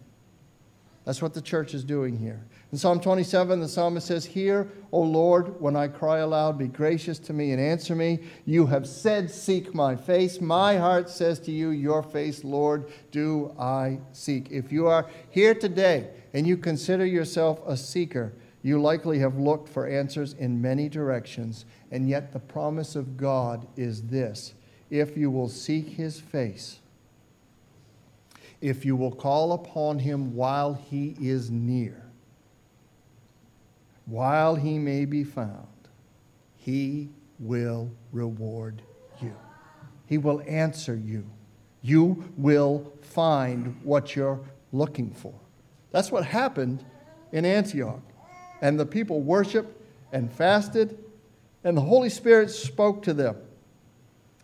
That's 1.06 1.22
what 1.22 1.32
the 1.32 1.40
church 1.40 1.72
is 1.72 1.84
doing 1.84 2.18
here. 2.18 2.44
In 2.74 2.78
Psalm 2.78 2.98
27, 2.98 3.60
the 3.60 3.68
psalmist 3.68 4.08
says, 4.08 4.24
Hear, 4.24 4.68
O 4.90 5.00
Lord, 5.00 5.60
when 5.60 5.76
I 5.76 5.86
cry 5.86 6.18
aloud, 6.18 6.58
be 6.58 6.66
gracious 6.66 7.20
to 7.20 7.32
me 7.32 7.52
and 7.52 7.60
answer 7.60 7.94
me. 7.94 8.18
You 8.46 8.66
have 8.66 8.88
said, 8.88 9.30
Seek 9.30 9.72
my 9.72 9.94
face. 9.94 10.40
My 10.40 10.76
heart 10.76 11.08
says 11.08 11.38
to 11.42 11.52
you, 11.52 11.70
Your 11.70 12.02
face, 12.02 12.42
Lord, 12.42 12.90
do 13.12 13.54
I 13.60 14.00
seek. 14.10 14.50
If 14.50 14.72
you 14.72 14.88
are 14.88 15.08
here 15.30 15.54
today 15.54 16.08
and 16.32 16.48
you 16.48 16.56
consider 16.56 17.06
yourself 17.06 17.60
a 17.64 17.76
seeker, 17.76 18.32
you 18.64 18.82
likely 18.82 19.20
have 19.20 19.38
looked 19.38 19.68
for 19.68 19.86
answers 19.86 20.32
in 20.32 20.60
many 20.60 20.88
directions, 20.88 21.66
and 21.92 22.08
yet 22.08 22.32
the 22.32 22.40
promise 22.40 22.96
of 22.96 23.16
God 23.16 23.68
is 23.76 24.02
this 24.02 24.52
if 24.90 25.16
you 25.16 25.30
will 25.30 25.48
seek 25.48 25.90
his 25.90 26.18
face, 26.18 26.80
if 28.60 28.84
you 28.84 28.96
will 28.96 29.14
call 29.14 29.52
upon 29.52 30.00
him 30.00 30.34
while 30.34 30.74
he 30.74 31.14
is 31.20 31.52
near, 31.52 32.03
while 34.06 34.54
he 34.54 34.78
may 34.78 35.04
be 35.04 35.24
found, 35.24 35.66
he 36.56 37.10
will 37.38 37.90
reward 38.12 38.82
you. 39.20 39.34
He 40.06 40.18
will 40.18 40.42
answer 40.46 40.94
you. 40.94 41.26
You 41.82 42.32
will 42.36 42.92
find 43.00 43.78
what 43.82 44.16
you're 44.16 44.40
looking 44.72 45.10
for. 45.10 45.34
That's 45.90 46.10
what 46.10 46.24
happened 46.24 46.84
in 47.32 47.44
Antioch. 47.44 48.02
And 48.60 48.78
the 48.78 48.86
people 48.86 49.20
worshiped 49.20 49.80
and 50.12 50.32
fasted, 50.32 50.98
and 51.62 51.76
the 51.76 51.82
Holy 51.82 52.08
Spirit 52.08 52.50
spoke 52.50 53.02
to 53.04 53.12
them. 53.12 53.36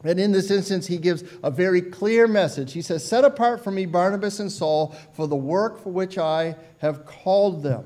And 0.02 0.18
in 0.18 0.32
this 0.32 0.50
instance, 0.50 0.86
he 0.86 0.96
gives 0.96 1.24
a 1.42 1.50
very 1.50 1.82
clear 1.82 2.26
message. 2.26 2.72
He 2.72 2.82
says, 2.82 3.06
Set 3.06 3.24
apart 3.24 3.62
for 3.62 3.70
me 3.70 3.84
Barnabas 3.84 4.40
and 4.40 4.50
Saul 4.50 4.94
for 5.12 5.26
the 5.26 5.36
work 5.36 5.82
for 5.82 5.90
which 5.90 6.16
I 6.16 6.56
have 6.78 7.04
called 7.04 7.62
them. 7.62 7.84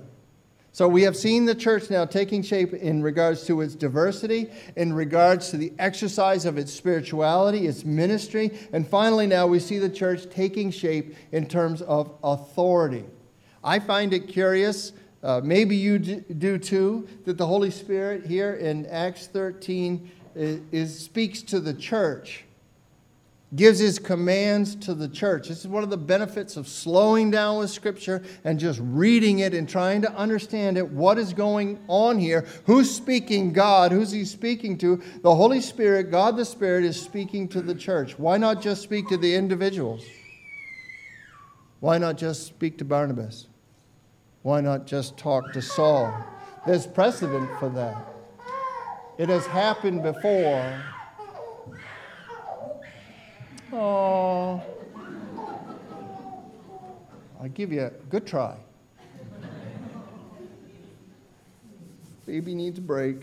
So 0.75 0.89
we 0.89 1.03
have 1.03 1.17
seen 1.17 1.45
the 1.45 1.55
church 1.55 1.89
now 1.89 2.05
taking 2.05 2.43
shape 2.43 2.75
in 2.75 3.01
regards 3.01 3.47
to 3.47 3.61
its 3.61 3.77
diversity, 3.77 4.51
in 4.75 4.93
regards 4.93 5.51
to 5.51 5.57
the 5.57 5.73
exercise 5.79 6.47
of 6.47 6.59
its 6.59 6.73
spirituality, 6.73 7.69
its 7.69 7.85
ministry, 7.85 8.51
and 8.73 8.85
finally 8.85 9.29
now 9.29 9.47
we 9.47 9.61
see 9.61 9.79
the 9.79 9.89
church 9.89 10.29
taking 10.31 10.73
shape 10.73 11.15
in 11.31 11.47
terms 11.47 11.81
of 11.83 12.13
authority. 12.25 13.05
I 13.63 13.79
find 13.79 14.13
it 14.13 14.27
curious, 14.27 14.93
uh, 15.23 15.43
maybe 15.45 15.77
you 15.77 16.01
do 16.01 16.59
too, 16.59 17.07
that 17.25 17.39
the 17.39 17.47
Holy 17.47 17.71
Spirit 17.71 18.27
here 18.27 18.55
in 18.55 18.87
Acts 18.87 19.29
13 19.29 20.11
is, 20.35 20.61
is 20.73 20.99
speaks 20.99 21.43
to 21.43 21.61
the 21.61 21.75
church 21.75 22.44
gives 23.57 23.79
his 23.79 23.99
commands 23.99 24.75
to 24.75 24.95
the 24.95 25.09
church. 25.09 25.49
This 25.49 25.61
is 25.61 25.69
one 25.69 25.83
of 25.83 25.91
the 25.91 25.97
benefits 25.97 26.57
of 26.57 26.67
slowing 26.67 27.31
down 27.31 27.59
with 27.59 27.71
Scripture 27.71 28.23
and 28.43 28.59
just 28.59 28.81
reading 28.83 29.41
it 29.41 29.55
and 29.55 29.69
trying 29.69 30.03
to 30.03 30.13
understand 30.13 30.77
it. 30.77 30.89
What 30.89 31.19
is 31.19 31.33
going 31.33 31.79
on 31.87 32.19
here? 32.19 32.47
Who's 32.67 32.95
speaking 32.95 33.53
God? 33.53 33.93
Who's 33.93 34.11
he 34.11 34.25
speaking 34.25 34.77
to? 34.79 35.01
The 35.23 35.35
Holy 35.35 35.61
Spirit, 35.61 36.11
God 36.11 36.37
the 36.37 36.45
Spirit, 36.45 36.85
is 36.85 37.01
speaking 37.01 37.49
to 37.49 37.63
the 37.63 37.75
church. 37.75 38.19
Why 38.19 38.39
not 38.39 38.61
just 38.61 38.83
speak 38.83 39.09
to 39.09 39.17
the 39.17 39.35
individuals? 39.35 40.05
Why 41.81 41.99
not 41.99 42.17
just 42.17 42.47
speak 42.47 42.79
to 42.79 42.85
Barnabas? 42.85 43.47
Why 44.43 44.61
not 44.61 44.87
just 44.87 45.17
talk 45.17 45.53
to 45.53 45.63
Saul? 45.63 46.13
There's 46.67 46.87
precedent 46.87 47.51
for 47.59 47.69
that. 47.71 48.15
It 49.19 49.29
has 49.29 49.47
happened 49.47 50.03
before 50.03 50.83
Oh. 53.77 54.63
I'll 57.41 57.49
give 57.49 57.73
you 57.73 57.83
a 57.83 57.91
good 58.09 58.25
try. 58.25 58.57
Baby 62.25 62.55
needs 62.55 62.79
a 62.79 62.81
break. 62.81 63.23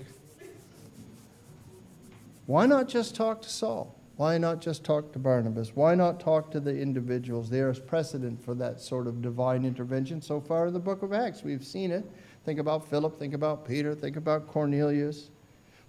Why 2.47 2.65
not 2.65 2.89
just 2.89 3.15
talk 3.15 3.41
to 3.43 3.49
Saul? 3.49 3.95
Why 4.17 4.37
not 4.37 4.59
just 4.59 4.83
talk 4.83 5.13
to 5.13 5.19
Barnabas? 5.19 5.73
Why 5.73 5.95
not 5.95 6.19
talk 6.19 6.51
to 6.51 6.59
the 6.59 6.77
individuals? 6.77 7.49
There 7.49 7.69
is 7.69 7.79
precedent 7.79 8.43
for 8.43 8.53
that 8.55 8.81
sort 8.81 9.07
of 9.07 9.21
divine 9.21 9.63
intervention 9.63 10.21
so 10.21 10.41
far 10.41 10.67
in 10.67 10.73
the 10.73 10.79
book 10.79 11.01
of 11.01 11.13
Acts. 11.13 11.43
We've 11.43 11.65
seen 11.65 11.91
it. 11.91 12.05
Think 12.43 12.59
about 12.59 12.89
Philip, 12.89 13.17
think 13.17 13.33
about 13.33 13.65
Peter, 13.65 13.95
think 13.95 14.17
about 14.17 14.47
Cornelius. 14.47 15.29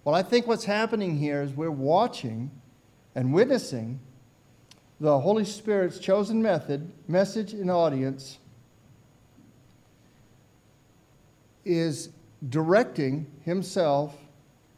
Well, 0.05 0.15
I 0.15 0.23
think 0.23 0.47
what's 0.47 0.65
happening 0.65 1.17
here 1.17 1.41
is 1.41 1.53
we're 1.53 1.69
watching 1.69 2.49
and 3.13 3.33
witnessing 3.33 3.99
the 5.03 5.19
Holy 5.19 5.43
Spirit's 5.43 5.99
chosen 5.99 6.41
method, 6.41 6.89
message, 7.09 7.51
and 7.51 7.69
audience 7.69 8.37
is 11.65 12.07
directing 12.47 13.27
himself 13.41 14.15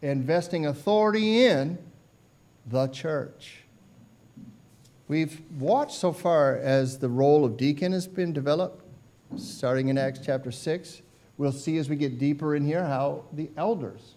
and 0.02 0.24
vesting 0.24 0.66
authority 0.66 1.46
in 1.46 1.78
the 2.66 2.88
church. 2.88 3.66
We've 5.08 5.40
watched 5.60 5.94
so 5.94 6.12
far 6.12 6.58
as 6.58 6.98
the 6.98 7.10
role 7.10 7.46
of 7.46 7.56
deacon 7.56 7.92
has 7.92 8.08
been 8.08 8.34
developed, 8.34 8.84
starting 9.38 9.90
in 9.90 9.98
Acts 10.00 10.22
chapter 10.26 10.52
6. 10.52 11.04
We'll 11.38 11.52
see 11.52 11.78
as 11.78 11.88
we 11.88 11.98
get 11.98 12.18
deeper 12.18 12.56
in 12.56 12.66
here 12.66 12.84
how 12.84 13.26
the 13.32 13.52
elders, 13.58 14.16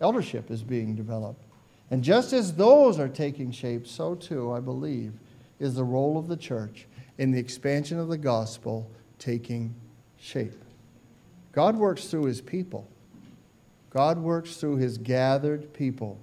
eldership 0.00 0.50
is 0.50 0.62
being 0.62 0.94
developed. 0.94 1.44
And 1.90 2.02
just 2.02 2.32
as 2.32 2.54
those 2.54 2.98
are 2.98 3.06
taking 3.06 3.52
shape, 3.52 3.86
so 3.86 4.14
too, 4.14 4.50
I 4.50 4.60
believe, 4.60 5.12
is 5.62 5.74
the 5.74 5.84
role 5.84 6.18
of 6.18 6.28
the 6.28 6.36
church 6.36 6.86
in 7.18 7.30
the 7.30 7.38
expansion 7.38 7.98
of 7.98 8.08
the 8.08 8.18
gospel 8.18 8.90
taking 9.18 9.74
shape. 10.18 10.60
God 11.52 11.76
works 11.76 12.06
through 12.06 12.24
his 12.24 12.40
people. 12.40 12.88
God 13.90 14.18
works 14.18 14.56
through 14.56 14.76
his 14.76 14.98
gathered 14.98 15.72
people 15.72 16.18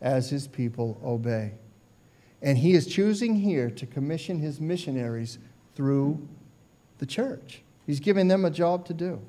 as 0.00 0.28
his 0.28 0.48
people 0.48 1.00
obey. 1.04 1.52
And 2.42 2.58
he 2.58 2.74
is 2.74 2.86
choosing 2.86 3.36
here 3.36 3.70
to 3.70 3.86
commission 3.86 4.40
his 4.40 4.60
missionaries 4.60 5.38
through 5.76 6.26
the 6.98 7.06
church. 7.06 7.62
He's 7.86 8.00
giving 8.00 8.28
them 8.28 8.44
a 8.44 8.50
job 8.50 8.84
to 8.86 8.94
do. 8.94 9.20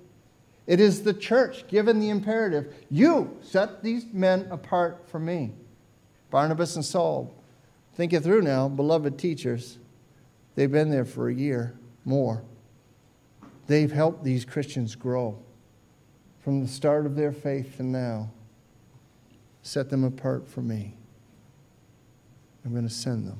It 0.65 0.79
is 0.79 1.03
the 1.03 1.13
church 1.13 1.67
given 1.67 1.99
the 1.99 2.09
imperative 2.09 2.73
you 2.89 3.37
set 3.41 3.83
these 3.83 4.05
men 4.11 4.47
apart 4.49 5.07
for 5.07 5.19
me. 5.19 5.51
Barnabas 6.31 6.75
and 6.75 6.83
Saul 6.83 7.33
Think 7.95 8.13
it 8.13 8.21
through 8.21 8.41
now, 8.41 8.67
beloved 8.67 9.17
teachers. 9.19 9.77
They've 10.55 10.71
been 10.71 10.89
there 10.89 11.05
for 11.05 11.29
a 11.29 11.33
year 11.33 11.75
more. 12.05 12.43
They've 13.67 13.91
helped 13.91 14.23
these 14.23 14.45
Christians 14.45 14.95
grow 14.95 15.39
from 16.43 16.61
the 16.61 16.67
start 16.67 17.05
of 17.05 17.15
their 17.15 17.31
faith 17.31 17.77
to 17.77 17.83
now. 17.83 18.29
Set 19.61 19.89
them 19.89 20.03
apart 20.03 20.47
for 20.47 20.61
me. 20.61 20.95
I'm 22.65 22.71
going 22.71 22.87
to 22.87 22.93
send 22.93 23.27
them. 23.27 23.39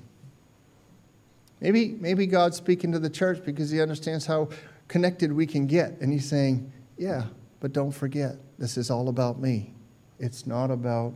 Maybe, 1.60 1.98
maybe 2.00 2.28
God's 2.28 2.58
speaking 2.58 2.92
to 2.92 3.00
the 3.00 3.10
church 3.10 3.44
because 3.44 3.70
he 3.70 3.82
understands 3.82 4.26
how 4.26 4.50
connected 4.88 5.32
we 5.32 5.46
can 5.46 5.66
get. 5.66 6.00
And 6.02 6.12
he's 6.12 6.28
saying, 6.28 6.72
Yeah, 6.98 7.26
but 7.60 7.74
don't 7.74 7.92
forget, 7.92 8.38
this 8.58 8.78
is 8.78 8.90
all 8.90 9.10
about 9.10 9.40
me. 9.40 9.74
It's 10.20 10.46
not 10.46 10.72
about 10.72 11.14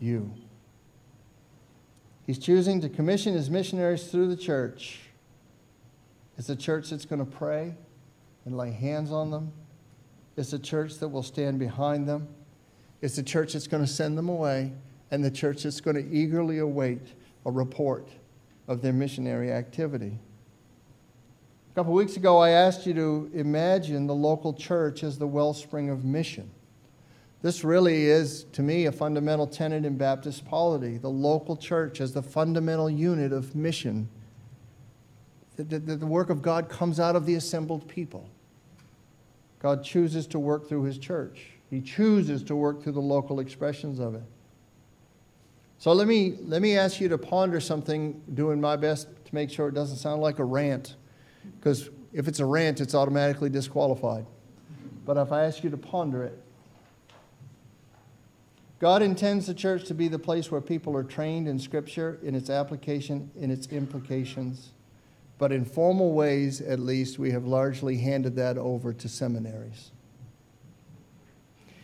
you. 0.00 0.32
He's 2.28 2.38
choosing 2.38 2.82
to 2.82 2.90
commission 2.90 3.32
his 3.32 3.48
missionaries 3.48 4.08
through 4.08 4.28
the 4.28 4.36
church. 4.36 4.98
It's 6.36 6.50
a 6.50 6.56
church 6.56 6.90
that's 6.90 7.06
going 7.06 7.24
to 7.24 7.24
pray 7.24 7.74
and 8.44 8.54
lay 8.54 8.70
hands 8.70 9.10
on 9.10 9.30
them. 9.30 9.50
It's 10.36 10.52
a 10.52 10.58
church 10.58 10.98
that 10.98 11.08
will 11.08 11.22
stand 11.22 11.58
behind 11.58 12.06
them. 12.06 12.28
It's 13.00 13.16
a 13.16 13.22
church 13.22 13.54
that's 13.54 13.66
going 13.66 13.82
to 13.82 13.90
send 13.90 14.18
them 14.18 14.28
away, 14.28 14.74
and 15.10 15.24
the 15.24 15.30
church 15.30 15.62
that's 15.62 15.80
going 15.80 15.96
to 15.96 16.06
eagerly 16.14 16.58
await 16.58 17.14
a 17.46 17.50
report 17.50 18.10
of 18.66 18.82
their 18.82 18.92
missionary 18.92 19.50
activity. 19.50 20.18
A 21.72 21.74
couple 21.76 21.92
of 21.92 21.96
weeks 21.96 22.18
ago, 22.18 22.36
I 22.36 22.50
asked 22.50 22.84
you 22.84 22.92
to 22.92 23.30
imagine 23.32 24.06
the 24.06 24.14
local 24.14 24.52
church 24.52 25.02
as 25.02 25.16
the 25.16 25.26
wellspring 25.26 25.88
of 25.88 26.04
mission. 26.04 26.50
This 27.40 27.62
really 27.62 28.06
is, 28.06 28.44
to 28.52 28.62
me, 28.62 28.86
a 28.86 28.92
fundamental 28.92 29.46
tenet 29.46 29.84
in 29.84 29.96
Baptist 29.96 30.44
polity 30.44 30.98
the 30.98 31.08
local 31.08 31.56
church 31.56 32.00
as 32.00 32.12
the 32.12 32.22
fundamental 32.22 32.90
unit 32.90 33.32
of 33.32 33.54
mission. 33.54 34.08
The, 35.56 35.64
the, 35.64 35.96
the, 35.96 36.06
work 36.06 36.30
of 36.30 36.42
God 36.42 36.68
comes 36.68 36.98
out 37.00 37.16
of 37.16 37.26
the 37.26 37.34
assembled 37.34 37.88
people. 37.88 38.28
God 39.60 39.84
chooses 39.84 40.26
to 40.28 40.38
work 40.38 40.68
through 40.68 40.84
his 40.84 40.98
church, 40.98 41.50
he 41.70 41.80
chooses 41.80 42.42
to 42.44 42.56
work 42.56 42.82
through 42.82 42.92
the 42.92 43.00
local 43.00 43.40
expressions 43.40 43.98
of 43.98 44.14
it. 44.14 44.22
So 45.80 45.92
let 45.92 46.08
me, 46.08 46.36
let 46.42 46.60
me 46.60 46.76
ask 46.76 47.00
you 47.00 47.08
to 47.08 47.18
ponder 47.18 47.60
something, 47.60 48.20
doing 48.34 48.60
my 48.60 48.74
best 48.74 49.06
to 49.26 49.34
make 49.34 49.48
sure 49.48 49.68
it 49.68 49.74
doesn't 49.74 49.98
sound 49.98 50.20
like 50.20 50.40
a 50.40 50.44
rant. 50.44 50.96
Because 51.60 51.90
if 52.12 52.26
it's 52.26 52.40
a 52.40 52.44
rant, 52.44 52.80
it's 52.80 52.96
automatically 52.96 53.48
disqualified. 53.48 54.26
But 55.04 55.16
if 55.16 55.30
I 55.30 55.44
ask 55.44 55.62
you 55.62 55.70
to 55.70 55.76
ponder 55.76 56.24
it, 56.24 56.42
God 58.78 59.02
intends 59.02 59.46
the 59.46 59.54
church 59.54 59.84
to 59.86 59.94
be 59.94 60.06
the 60.06 60.18
place 60.18 60.50
where 60.50 60.60
people 60.60 60.96
are 60.96 61.02
trained 61.02 61.48
in 61.48 61.58
Scripture, 61.58 62.18
in 62.22 62.34
its 62.34 62.48
application, 62.48 63.30
in 63.34 63.50
its 63.50 63.66
implications. 63.68 64.70
But 65.36 65.52
in 65.52 65.64
formal 65.64 66.12
ways, 66.12 66.60
at 66.60 66.78
least, 66.78 67.18
we 67.18 67.32
have 67.32 67.44
largely 67.44 67.98
handed 67.98 68.36
that 68.36 68.56
over 68.56 68.92
to 68.92 69.08
seminaries. 69.08 69.90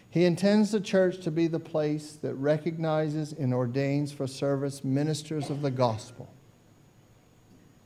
He 0.08 0.24
intends 0.24 0.70
the 0.70 0.80
church 0.80 1.20
to 1.24 1.32
be 1.32 1.48
the 1.48 1.58
place 1.58 2.12
that 2.22 2.34
recognizes 2.34 3.32
and 3.32 3.52
ordains 3.52 4.12
for 4.12 4.28
service 4.28 4.84
ministers 4.84 5.50
of 5.50 5.62
the 5.62 5.72
gospel. 5.72 6.32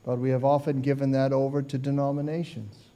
But 0.05 0.19
we 0.19 0.29
have 0.29 0.45
often 0.45 0.81
given 0.81 1.11
that 1.11 1.33
over 1.33 1.63
to 1.63 1.77
denominations. 1.79 2.88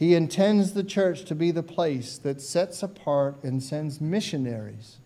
He 0.00 0.14
intends 0.14 0.72
the 0.72 0.82
church 0.82 1.26
to 1.26 1.34
be 1.34 1.50
the 1.50 1.62
place 1.62 2.16
that 2.16 2.40
sets 2.40 2.82
apart 2.82 3.44
and 3.44 3.62
sends 3.62 4.00
missionaries. 4.00 4.96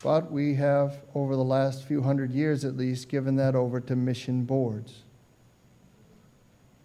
But 0.00 0.30
we 0.30 0.54
have, 0.54 1.00
over 1.12 1.34
the 1.34 1.42
last 1.42 1.82
few 1.82 2.02
hundred 2.02 2.30
years 2.30 2.64
at 2.64 2.76
least, 2.76 3.08
given 3.08 3.34
that 3.36 3.56
over 3.56 3.80
to 3.80 3.96
mission 3.96 4.44
boards. 4.44 5.02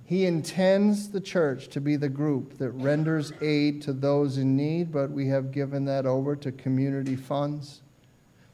He 0.03 0.25
intends 0.25 1.11
the 1.11 1.21
church 1.21 1.67
to 1.67 1.79
be 1.79 1.95
the 1.95 2.09
group 2.09 2.57
that 2.57 2.71
renders 2.71 3.31
aid 3.39 3.83
to 3.83 3.93
those 3.93 4.39
in 4.39 4.57
need, 4.57 4.91
but 4.91 5.11
we 5.11 5.27
have 5.27 5.51
given 5.51 5.85
that 5.85 6.07
over 6.07 6.35
to 6.37 6.51
community 6.51 7.15
funds, 7.15 7.83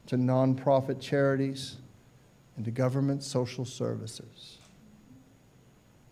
to 0.08 0.18
nonprofit 0.18 1.00
charities, 1.00 1.78
and 2.56 2.66
to 2.66 2.70
government 2.70 3.22
social 3.22 3.64
services. 3.64 4.58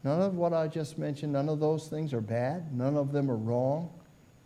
None 0.05 0.21
of 0.21 0.35
what 0.35 0.53
I 0.53 0.67
just 0.67 0.99
mentioned, 0.99 1.33
none 1.33 1.49
of 1.49 1.61
those 1.61 1.89
things 1.89 2.13
are 2.13 2.21
bad, 2.21 2.77
none 2.77 2.97
of 2.97 3.13
them 3.13 3.31
are 3.31 3.37
wrong. 3.37 3.91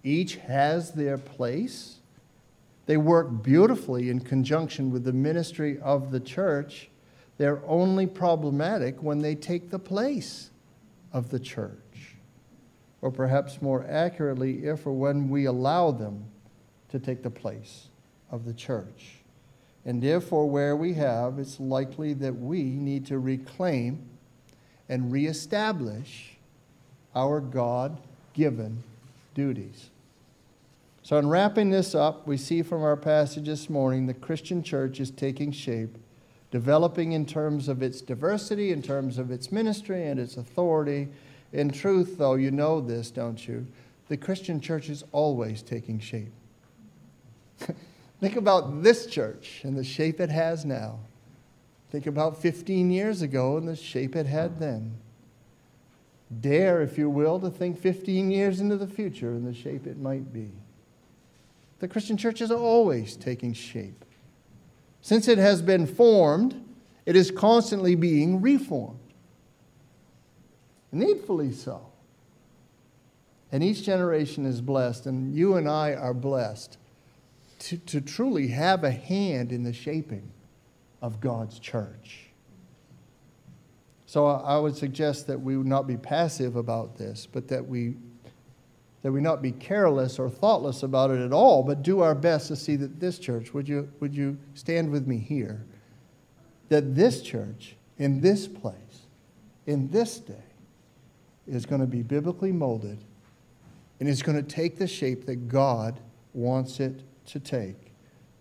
Each 0.03 0.37
has 0.37 0.93
their 0.93 1.17
place. 1.19 1.97
They 2.85 2.97
work 2.97 3.43
beautifully 3.43 4.11
in 4.11 4.21
conjunction 4.21 4.91
with 4.91 5.05
the 5.05 5.13
ministry 5.13 5.79
of 5.81 6.11
the 6.11 6.21
church. 6.21 6.91
They're 7.39 7.63
only 7.67 8.07
problematic 8.07 9.03
when 9.03 9.21
they 9.21 9.35
take 9.35 9.71
the 9.71 9.79
place 9.79 10.51
of 11.13 11.31
the 11.31 11.41
church. 11.41 12.17
Or 13.01 13.11
perhaps 13.11 13.61
more 13.61 13.85
accurately, 13.89 14.67
if 14.67 14.87
or 14.87 14.93
when 14.93 15.29
we 15.29 15.47
allow 15.47 15.91
them 15.91 16.27
to 16.91 16.99
take 16.99 17.23
the 17.23 17.31
place 17.31 17.89
of 18.31 18.45
the 18.45 18.55
church. 18.55 19.17
And 19.85 20.03
therefore, 20.03 20.49
where 20.49 20.77
we 20.77 20.95
have, 20.95 21.39
it's 21.39 21.59
likely 21.61 22.13
that 22.15 22.37
we 22.37 22.63
need 22.63 23.07
to 23.07 23.19
reclaim 23.19 24.09
and 24.89 25.13
reestablish 25.13 26.37
our 27.15 27.41
God 27.41 27.99
given 28.35 28.83
duties. 29.35 29.91
So, 31.03 31.19
in 31.19 31.29
wrapping 31.29 31.71
this 31.71 31.95
up, 31.95 32.27
we 32.27 32.37
see 32.37 32.63
from 32.63 32.83
our 32.83 32.97
passage 32.97 33.47
this 33.47 33.71
morning 33.71 34.07
the 34.07 34.15
Christian 34.15 34.63
church 34.63 34.99
is 35.01 35.11
taking 35.11 35.53
shape 35.53 35.97
developing 36.51 37.13
in 37.13 37.27
terms 37.27 37.69
of 37.69 37.83
its 37.83 38.01
diversity, 38.01 38.73
in 38.73 38.83
terms 38.83 39.19
of 39.19 39.31
its 39.31 39.51
ministry 39.51 40.07
and 40.07 40.19
its 40.19 40.37
authority. 40.37 41.09
In 41.53 41.71
truth, 41.71 42.17
though, 42.19 42.35
you 42.35 42.51
know 42.51 42.81
this, 42.81 43.11
don't 43.11 43.47
you? 43.47 43.67
The 44.09 44.17
Christian 44.17 44.61
church 44.61 44.89
is 44.89 45.05
always 45.13 45.63
taking 45.63 45.99
shape. 45.99 46.33
Think 48.21 48.37
about 48.37 48.83
this 48.83 49.07
church 49.07 49.61
and 49.65 49.77
the 49.77 49.85
shape 49.85 50.21
it 50.21 50.31
has 50.31 50.65
now. 50.65 50.99
Think 51.91 52.07
about 52.07 52.41
15 52.41 52.91
years 52.91 53.23
ago 53.23 53.57
and 53.57 53.69
the 53.69 53.77
shape 53.77 54.17
it 54.17 54.27
had 54.27 54.59
then. 54.59 54.97
Dare, 56.41 56.83
if 56.83 56.99
you 56.99 57.09
will, 57.09 57.39
to 57.41 57.51
think 57.51 57.79
15 57.81 58.31
years 58.31 58.61
into 58.61 58.77
the 58.77 58.89
future 58.89 59.31
and 59.31 59.47
the 59.47 59.55
shape 59.55 59.87
it 59.87 59.99
might 59.99 60.33
be. 60.33 60.51
The 61.79 61.89
Christian 61.89 62.17
church 62.17 62.41
is 62.41 62.51
always 62.51 63.17
taking 63.17 63.53
shape. 63.53 64.05
Since 65.01 65.29
it 65.29 65.39
has 65.39 65.63
been 65.63 65.87
formed, 65.87 66.61
it 67.05 67.15
is 67.15 67.31
constantly 67.31 67.95
being 67.95 68.41
reformed. 68.41 68.99
Needfully 70.91 71.53
so. 71.53 71.87
And 73.53 73.63
each 73.63 73.85
generation 73.85 74.45
is 74.45 74.61
blessed, 74.61 75.07
and 75.07 75.37
you 75.37 75.55
and 75.55 75.69
I 75.69 75.95
are 75.95 76.15
blessed 76.15 76.79
to, 77.61 77.77
to 77.79 78.01
truly 78.01 78.49
have 78.49 78.83
a 78.83 78.91
hand 78.91 79.53
in 79.53 79.63
the 79.63 79.73
shaping 79.73 80.33
of 81.07 81.21
God's 81.21 81.59
church. 81.61 82.27
So 84.07 84.27
I 84.27 84.59
would 84.59 84.77
suggest 84.77 85.27
that 85.29 85.41
we 85.41 85.57
would 85.57 85.67
not 85.67 85.87
be 85.87 85.97
passive 85.97 86.57
about 86.57 86.97
this, 86.97 87.27
but 87.31 87.49
that 87.49 87.67
we 87.67 87.95
that 89.03 89.13
we 89.13 89.21
not 89.21 89.41
be 89.41 89.53
careless 89.53 90.19
or 90.19 90.29
thoughtless 90.29 90.83
about 90.83 91.13
it 91.13 91.21
at 91.21 91.33
all, 91.33 91.63
but 91.63 91.85
do 91.85 92.01
our 92.01 92.13
best 92.13 92.49
to 92.49 92.57
see 92.57 92.75
that 92.75 92.99
this 92.99 93.21
church, 93.21 93.55
would 93.55 93.69
you, 93.69 93.89
would 94.01 94.13
you 94.13 94.37
stand 94.55 94.91
with 94.91 95.07
me 95.07 95.17
here? 95.17 95.65
That 96.71 96.97
this 96.97 97.23
church, 97.23 97.77
in 97.99 98.21
this 98.21 98.49
place, 98.49 99.07
in 99.67 99.89
this 99.93 100.19
day, 100.19 100.35
is 101.47 101.67
going 101.67 101.83
to 101.83 101.87
be 101.87 102.03
biblically 102.03 102.51
molded 102.51 102.99
and 104.01 104.09
is 104.09 104.25
going 104.25 104.37
to 104.37 104.43
take 104.43 104.77
the 104.77 104.89
shape 104.89 105.25
that 105.27 105.47
God 105.47 106.01
wants 106.35 106.81
it 106.81 107.05
to 107.27 107.39
take. 107.39 107.86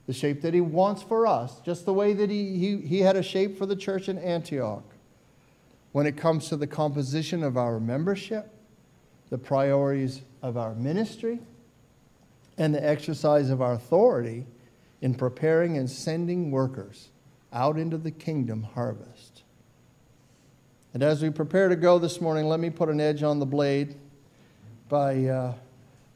The 0.07 0.13
shape 0.13 0.41
that 0.41 0.53
He 0.53 0.61
wants 0.61 1.01
for 1.01 1.25
us, 1.25 1.59
just 1.61 1.85
the 1.85 1.93
way 1.93 2.13
that 2.13 2.29
He, 2.29 2.57
he, 2.57 2.77
he 2.77 2.99
had 2.99 3.15
a 3.15 3.23
shape 3.23 3.57
for 3.57 3.65
the 3.65 3.75
church 3.75 4.07
in 4.09 4.17
Antioch. 4.17 4.83
When 5.91 6.05
it 6.05 6.17
comes 6.17 6.49
to 6.49 6.57
the 6.57 6.67
composition 6.67 7.43
of 7.43 7.57
our 7.57 7.79
membership, 7.79 8.51
the 9.29 9.37
priorities 9.37 10.21
of 10.41 10.57
our 10.57 10.75
ministry 10.75 11.39
and 12.57 12.73
the 12.73 12.85
exercise 12.85 13.49
of 13.49 13.61
our 13.61 13.73
authority 13.73 14.45
in 15.01 15.13
preparing 15.15 15.77
and 15.77 15.89
sending 15.89 16.51
workers 16.51 17.09
out 17.51 17.77
into 17.77 17.97
the 17.97 18.11
kingdom 18.11 18.63
harvest. 18.63 19.43
And 20.93 21.03
as 21.03 21.21
we 21.21 21.29
prepare 21.29 21.69
to 21.69 21.75
go 21.75 21.99
this 21.99 22.21
morning, 22.21 22.45
let 22.45 22.59
me 22.59 22.69
put 22.69 22.89
an 22.89 23.01
edge 23.01 23.23
on 23.23 23.39
the 23.39 23.45
blade 23.45 23.95
by 24.87 25.25
uh, 25.25 25.53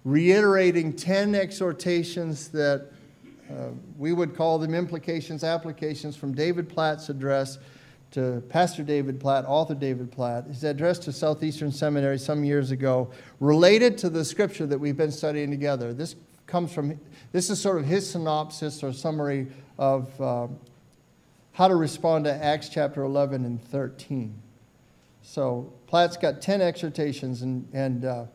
reiterating 0.05 0.93
10 0.93 1.35
exhortations 1.35 2.49
that 2.49 2.89
uh, 3.49 3.69
we 3.97 4.13
would 4.13 4.35
call 4.35 4.59
them 4.59 4.73
implications, 4.75 5.43
applications 5.43 6.15
from 6.15 6.33
David 6.33 6.69
Platt's 6.69 7.09
address 7.09 7.57
to 8.11 8.43
Pastor 8.49 8.83
David 8.83 9.19
Platt, 9.19 9.45
author 9.45 9.75
David 9.75 10.11
Platt. 10.11 10.45
His 10.47 10.63
address 10.63 10.99
to 10.99 11.11
Southeastern 11.11 11.71
Seminary 11.71 12.17
some 12.17 12.43
years 12.43 12.71
ago, 12.71 13.11
related 13.39 13.97
to 13.99 14.09
the 14.09 14.25
scripture 14.25 14.65
that 14.65 14.79
we've 14.79 14.97
been 14.97 15.11
studying 15.11 15.51
together. 15.51 15.93
This 15.93 16.15
comes 16.47 16.73
from, 16.73 16.99
this 17.31 17.49
is 17.49 17.61
sort 17.61 17.77
of 17.77 17.85
his 17.85 18.09
synopsis 18.09 18.83
or 18.83 18.91
summary 18.91 19.47
of 19.77 20.19
uh, 20.21 20.47
how 21.51 21.67
to 21.67 21.75
respond 21.75 22.25
to 22.25 22.33
Acts 22.33 22.69
chapter 22.69 23.03
11 23.03 23.45
and 23.45 23.61
13. 23.61 24.33
So 25.21 25.71
Platt's 25.87 26.17
got 26.17 26.41
10 26.41 26.61
exhortations, 26.61 27.43
and, 27.43 27.67
and 27.73 28.05
uh, 28.05 28.25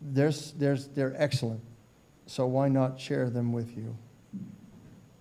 there's, 0.00 0.52
there's, 0.52 0.88
they're 0.88 1.14
excellent. 1.16 1.60
So 2.26 2.46
why 2.46 2.68
not 2.68 2.98
share 2.98 3.30
them 3.30 3.52
with 3.52 3.76
you? 3.76 3.96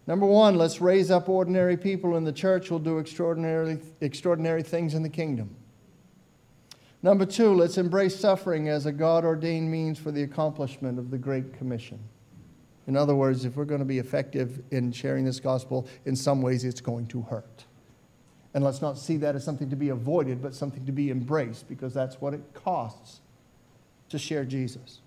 Number 0.09 0.25
one, 0.25 0.55
let's 0.55 0.81
raise 0.81 1.11
up 1.11 1.29
ordinary 1.29 1.77
people 1.77 2.17
in 2.17 2.23
the 2.23 2.33
church 2.33 2.67
who'll 2.67 2.79
do 2.79 2.97
extraordinary, 2.97 3.77
extraordinary 4.01 4.63
things 4.63 4.95
in 4.95 5.03
the 5.03 5.09
kingdom. 5.09 5.55
Number 7.03 7.27
two, 7.27 7.53
let's 7.53 7.77
embrace 7.77 8.19
suffering 8.19 8.69
as 8.69 8.87
a 8.87 8.91
God 8.91 9.23
ordained 9.23 9.69
means 9.69 9.99
for 9.99 10.09
the 10.09 10.23
accomplishment 10.23 10.97
of 10.97 11.11
the 11.11 11.19
Great 11.19 11.55
Commission. 11.59 11.99
In 12.87 12.97
other 12.97 13.13
words, 13.13 13.45
if 13.45 13.55
we're 13.55 13.65
going 13.65 13.81
to 13.81 13.85
be 13.85 13.99
effective 13.99 14.63
in 14.71 14.91
sharing 14.91 15.25
this 15.25 15.39
gospel, 15.39 15.87
in 16.05 16.15
some 16.15 16.41
ways 16.41 16.65
it's 16.65 16.81
going 16.81 17.05
to 17.09 17.21
hurt. 17.21 17.65
And 18.55 18.63
let's 18.63 18.81
not 18.81 18.97
see 18.97 19.17
that 19.17 19.35
as 19.35 19.43
something 19.43 19.69
to 19.69 19.75
be 19.75 19.89
avoided, 19.89 20.41
but 20.41 20.55
something 20.55 20.87
to 20.87 20.91
be 20.91 21.11
embraced, 21.11 21.69
because 21.69 21.93
that's 21.93 22.19
what 22.19 22.33
it 22.33 22.41
costs 22.55 23.19
to 24.09 24.17
share 24.17 24.43
Jesus. 24.43 25.01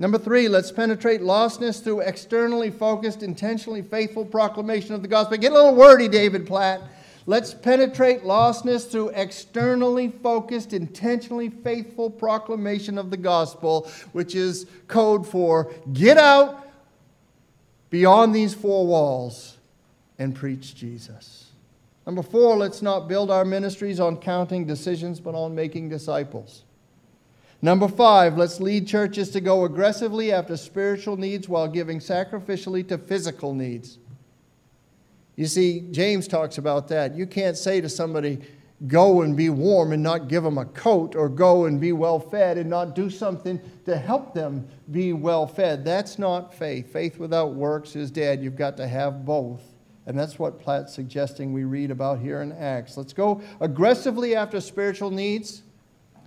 Number 0.00 0.16
three, 0.16 0.48
let's 0.48 0.72
penetrate 0.72 1.20
lostness 1.20 1.84
through 1.84 2.00
externally 2.00 2.70
focused, 2.70 3.22
intentionally 3.22 3.82
faithful 3.82 4.24
proclamation 4.24 4.94
of 4.94 5.02
the 5.02 5.08
gospel. 5.08 5.36
Get 5.36 5.52
a 5.52 5.54
little 5.54 5.74
wordy, 5.74 6.08
David 6.08 6.46
Platt. 6.46 6.80
Let's 7.26 7.52
penetrate 7.52 8.22
lostness 8.22 8.90
through 8.90 9.10
externally 9.10 10.08
focused, 10.08 10.72
intentionally 10.72 11.50
faithful 11.50 12.08
proclamation 12.08 12.96
of 12.96 13.10
the 13.10 13.18
gospel, 13.18 13.90
which 14.12 14.34
is 14.34 14.64
code 14.88 15.28
for 15.28 15.70
get 15.92 16.16
out 16.16 16.66
beyond 17.90 18.34
these 18.34 18.54
four 18.54 18.86
walls 18.86 19.58
and 20.18 20.34
preach 20.34 20.74
Jesus. 20.74 21.50
Number 22.06 22.22
four, 22.22 22.56
let's 22.56 22.80
not 22.80 23.06
build 23.06 23.30
our 23.30 23.44
ministries 23.44 24.00
on 24.00 24.16
counting 24.16 24.64
decisions, 24.64 25.20
but 25.20 25.34
on 25.34 25.54
making 25.54 25.90
disciples. 25.90 26.64
Number 27.62 27.88
five, 27.88 28.38
let's 28.38 28.60
lead 28.60 28.86
churches 28.86 29.30
to 29.30 29.40
go 29.40 29.64
aggressively 29.64 30.32
after 30.32 30.56
spiritual 30.56 31.16
needs 31.16 31.48
while 31.48 31.68
giving 31.68 31.98
sacrificially 31.98 32.86
to 32.88 32.96
physical 32.96 33.54
needs. 33.54 33.98
You 35.36 35.46
see, 35.46 35.80
James 35.90 36.26
talks 36.26 36.58
about 36.58 36.88
that. 36.88 37.14
You 37.14 37.26
can't 37.26 37.56
say 37.56 37.80
to 37.80 37.88
somebody, 37.88 38.40
go 38.86 39.20
and 39.20 39.36
be 39.36 39.50
warm 39.50 39.92
and 39.92 40.02
not 40.02 40.28
give 40.28 40.42
them 40.42 40.56
a 40.56 40.64
coat, 40.64 41.14
or 41.14 41.28
go 41.28 41.66
and 41.66 41.78
be 41.78 41.92
well 41.92 42.18
fed 42.18 42.56
and 42.56 42.70
not 42.70 42.94
do 42.94 43.10
something 43.10 43.60
to 43.84 43.96
help 43.96 44.32
them 44.32 44.66
be 44.90 45.12
well 45.12 45.46
fed. 45.46 45.84
That's 45.84 46.18
not 46.18 46.54
faith. 46.54 46.90
Faith 46.92 47.18
without 47.18 47.54
works 47.54 47.94
is 47.94 48.10
dead. 48.10 48.42
You've 48.42 48.56
got 48.56 48.78
to 48.78 48.88
have 48.88 49.26
both. 49.26 49.62
And 50.06 50.18
that's 50.18 50.38
what 50.38 50.58
Platt's 50.58 50.94
suggesting 50.94 51.52
we 51.52 51.64
read 51.64 51.90
about 51.90 52.20
here 52.20 52.40
in 52.40 52.52
Acts. 52.52 52.96
Let's 52.96 53.12
go 53.12 53.42
aggressively 53.60 54.34
after 54.34 54.60
spiritual 54.60 55.10
needs. 55.10 55.62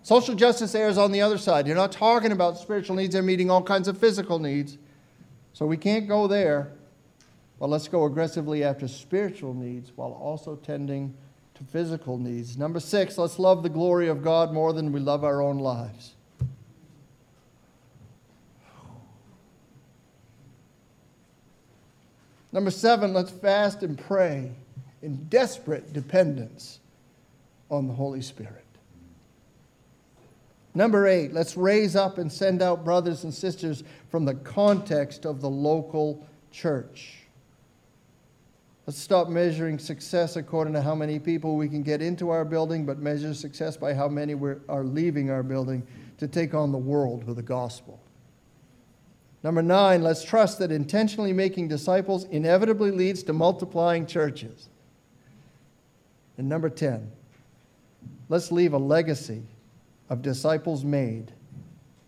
Social 0.03 0.35
justice 0.35 0.75
errs 0.75 0.97
on 0.97 1.13
the 1.13 1.21
other 1.21 1.37
side. 1.37 1.65
You're 1.65 1.77
not 1.77 1.93
talking 1.93 2.33
about 2.33 2.57
spiritual 2.57 2.97
needs, 2.97 3.13
they're 3.13 3.23
meeting 3.23 3.49
all 3.49 3.63
kinds 3.63 3.87
of 3.87 3.97
physical 3.97 4.37
needs. 4.37 4.77
So 5.53 5.65
we 5.65 5.77
can't 5.77 6.07
go 6.07 6.27
there. 6.27 6.73
But 7.59 7.69
let's 7.69 7.87
go 7.87 8.03
aggressively 8.03 8.63
after 8.63 8.87
spiritual 8.89 9.53
needs 9.53 9.93
while 9.95 10.11
also 10.11 10.57
tending 10.57 11.15
to 11.55 11.63
physical 11.63 12.17
needs. 12.17 12.57
Number 12.57 12.81
six, 12.81 13.17
let's 13.17 13.39
love 13.39 13.63
the 13.63 13.69
glory 13.69 14.09
of 14.09 14.21
God 14.21 14.51
more 14.51 14.73
than 14.73 14.91
we 14.91 14.99
love 14.99 15.23
our 15.23 15.41
own 15.41 15.59
lives. 15.59 16.15
Number 22.51 22.71
seven, 22.71 23.13
let's 23.13 23.31
fast 23.31 23.81
and 23.81 23.97
pray 23.97 24.51
in 25.01 25.25
desperate 25.25 25.93
dependence 25.93 26.79
on 27.69 27.87
the 27.87 27.93
Holy 27.93 28.21
Spirit. 28.21 28.62
Number 30.75 31.07
eight, 31.07 31.33
let's 31.33 31.55
raise 31.55 31.95
up 31.95 32.17
and 32.17 32.31
send 32.31 32.61
out 32.61 32.83
brothers 32.83 33.23
and 33.23 33.33
sisters 33.33 33.83
from 34.09 34.25
the 34.25 34.33
context 34.33 35.25
of 35.25 35.39
the 35.39 35.49
local 35.49 36.25
church. 36.51 37.19
Let's 38.87 38.99
stop 38.99 39.29
measuring 39.29 39.79
success 39.79 40.35
according 40.35 40.73
to 40.73 40.81
how 40.81 40.95
many 40.95 41.19
people 41.19 41.55
we 41.55 41.69
can 41.69 41.83
get 41.83 42.01
into 42.01 42.31
our 42.31 42.43
building, 42.43 42.85
but 42.85 42.97
measure 42.99 43.33
success 43.33 43.77
by 43.77 43.93
how 43.93 44.09
many 44.09 44.33
are 44.67 44.83
leaving 44.83 45.29
our 45.29 45.43
building 45.43 45.85
to 46.17 46.27
take 46.27 46.53
on 46.53 46.71
the 46.71 46.77
world 46.77 47.23
with 47.23 47.37
the 47.37 47.43
gospel. 47.43 48.01
Number 49.41 49.61
nine, 49.61 50.01
let's 50.01 50.23
trust 50.23 50.59
that 50.59 50.71
intentionally 50.71 51.33
making 51.33 51.67
disciples 51.67 52.25
inevitably 52.25 52.91
leads 52.91 53.23
to 53.23 53.33
multiplying 53.33 54.05
churches. 54.05 54.69
And 56.37 56.49
number 56.49 56.69
10, 56.69 57.11
let's 58.27 58.51
leave 58.51 58.73
a 58.73 58.77
legacy 58.77 59.43
of 60.09 60.21
disciples 60.21 60.83
made 60.83 61.33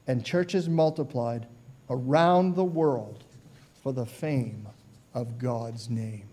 and 0.08 0.24
churches 0.24 0.70
multiplied 0.70 1.48
around 1.90 2.56
the 2.56 2.64
world 2.64 3.24
for 3.82 3.92
the 3.92 4.06
fame 4.06 4.68
of 5.14 5.38
God's 5.38 5.90
name. 5.90 6.30